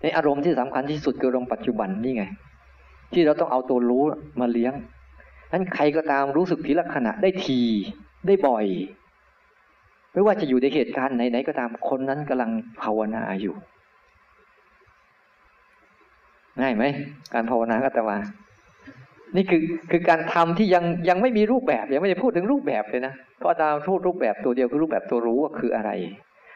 [0.01, 2.23] ในอารมณ์ที่สำคัญที่สุดคืออารมณ์ปัจจุบันนี่ไง
[3.13, 4.03] ที่เราต้องเอาตัวรู้
[4.39, 4.73] มาเลี้ยง
[5.51, 7.59] นั้นใครก็ตามรู้สึกทีละขณะได้ที
[8.27, 8.65] ได้บ่อย
[10.13, 12.51] ไม่ว่าจะอยู่ในเหตุการณ์ไหนๆก็ตามคนนั้นกำลัง
[12.81, 13.55] ภาวนาอยู่
[16.61, 16.83] ง่ายไหม
[17.33, 18.42] การภาวนาก็ตมานี่
[19.35, 19.61] นี่คือ
[19.91, 25.91] คือการทำที่ยังยังไม่มีรูปแบบยังไม่ได้พูดถึงรูปแบบเลยนะเพราะอามาพูดรูปแบบตัวเดียวคือรูปแบบตัวรู้ว่าคืออะไร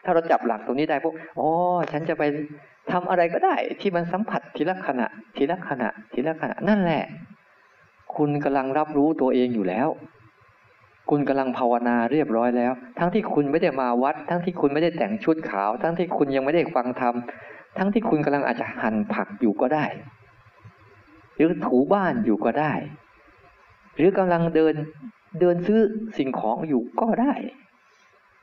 [0.06, 1.50] ถ้าเราจับหลักตรงนี้ได้ปุ๊บอ๋อ
[1.92, 2.24] ฉันจะไป
[2.92, 5.08] ทำอะไรก็ได้ ที่มันสัมผัสทีละขณะ
[5.38, 7.04] ทีละขณะ ทีละขณะนั่นแหละ
[8.16, 9.88] คุณกำลังรับรู้ตัวเองอยู่แล้ว
[11.10, 17.16] คุณกำลังภาวนาเรียบร้อยแล้ว ทั้งที่คุณไม่ได้มาวัด ทั้งที่คุณไม่ได้แต่งชุดขาว ทั้งที่คุณยังไม่ได้ฟังธรรม
[17.78, 19.86] ทั้งที่คุณกำลังอาจจะหั่นผักอยู่ก็ได้
[21.38, 22.74] หรือถูบ้านอยู่ก็ได้
[23.98, 24.74] หรือกำลังเดิน
[25.40, 25.80] เดินซื้อ
[26.18, 27.34] สิ่งของอยู่ก็ได้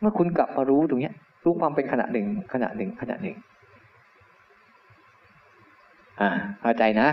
[0.01, 1.13] เมื่อคุณกลับมารู้ตรงนี้
[1.45, 3.37] รู้ความเป็นขณะหนึ่งขณะหนึ่งขณะหนึ่ง
[6.21, 6.31] อ่า
[6.61, 7.09] เข้าใจนะ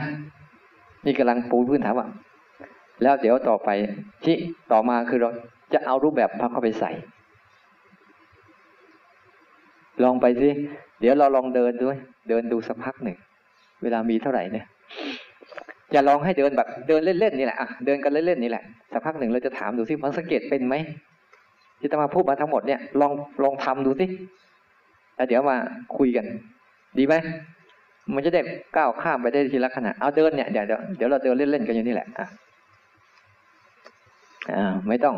[1.05, 2.07] นี่กำลังปูพื้นฐานว่า
[3.01, 3.69] แล้วเดี๋ยวต่อไป
[4.23, 4.35] ที่
[4.71, 5.29] ต่อมาคือเรา
[5.73, 6.91] จะเอารูปแบบพักเข้าไปใส่
[10.03, 10.49] ลองไปสิ
[10.99, 11.97] เดี๋ยวเราลองเดินด้วย
[12.29, 13.17] เดินดูสักพักหนึ่ง
[13.83, 14.67] เวลามีเท่าไหร่เนี่ย
[15.91, 20.75] อย่าลองให้เดินแบบเดินเล่นๆนี่แหละอะเดินกันเล่นๆนี่แหละสักพักหนึ่งเราจะถามดูสิมันสังเกตเป็นไหม
[21.79, 23.11] ที่ตมาพูดมาทั้งหมดเนี่ยลอง
[23.43, 24.05] ลองทำดูสิ
[25.15, 25.57] แล้วเดี๋ยวมา
[25.97, 26.25] คุยกัน
[26.97, 27.15] ดีไหม
[28.13, 28.41] มันจะได้
[28.77, 30.65] ก้าวข้ามไปได้ทีละขณะเอาเดินเนี่ยเดี๋ยว
[30.97, 32.27] เดี๋ยวเราเดินเล่นๆกันอยู่นี่แหละอะ
[34.51, 35.15] อ่าไม่ต้อง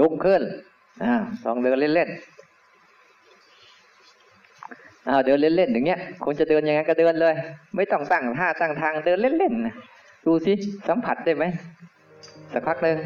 [0.00, 0.42] ลุกขึ้น
[1.02, 1.14] อ่า
[1.46, 2.36] ลองเดินเล่นๆ
[5.08, 7.34] อ่าเดินเล่นๆอย่างเงี้ยคุณจะเดินยังไงก็เดินเลย
[7.76, 9.95] ไม่ต้องตั้งท่าตั้งทางเดินเล่นๆ
[10.26, 10.54] ดูสิ
[10.88, 11.44] สัมผัสได้ไหม
[12.52, 12.96] สักพักหนึ่ง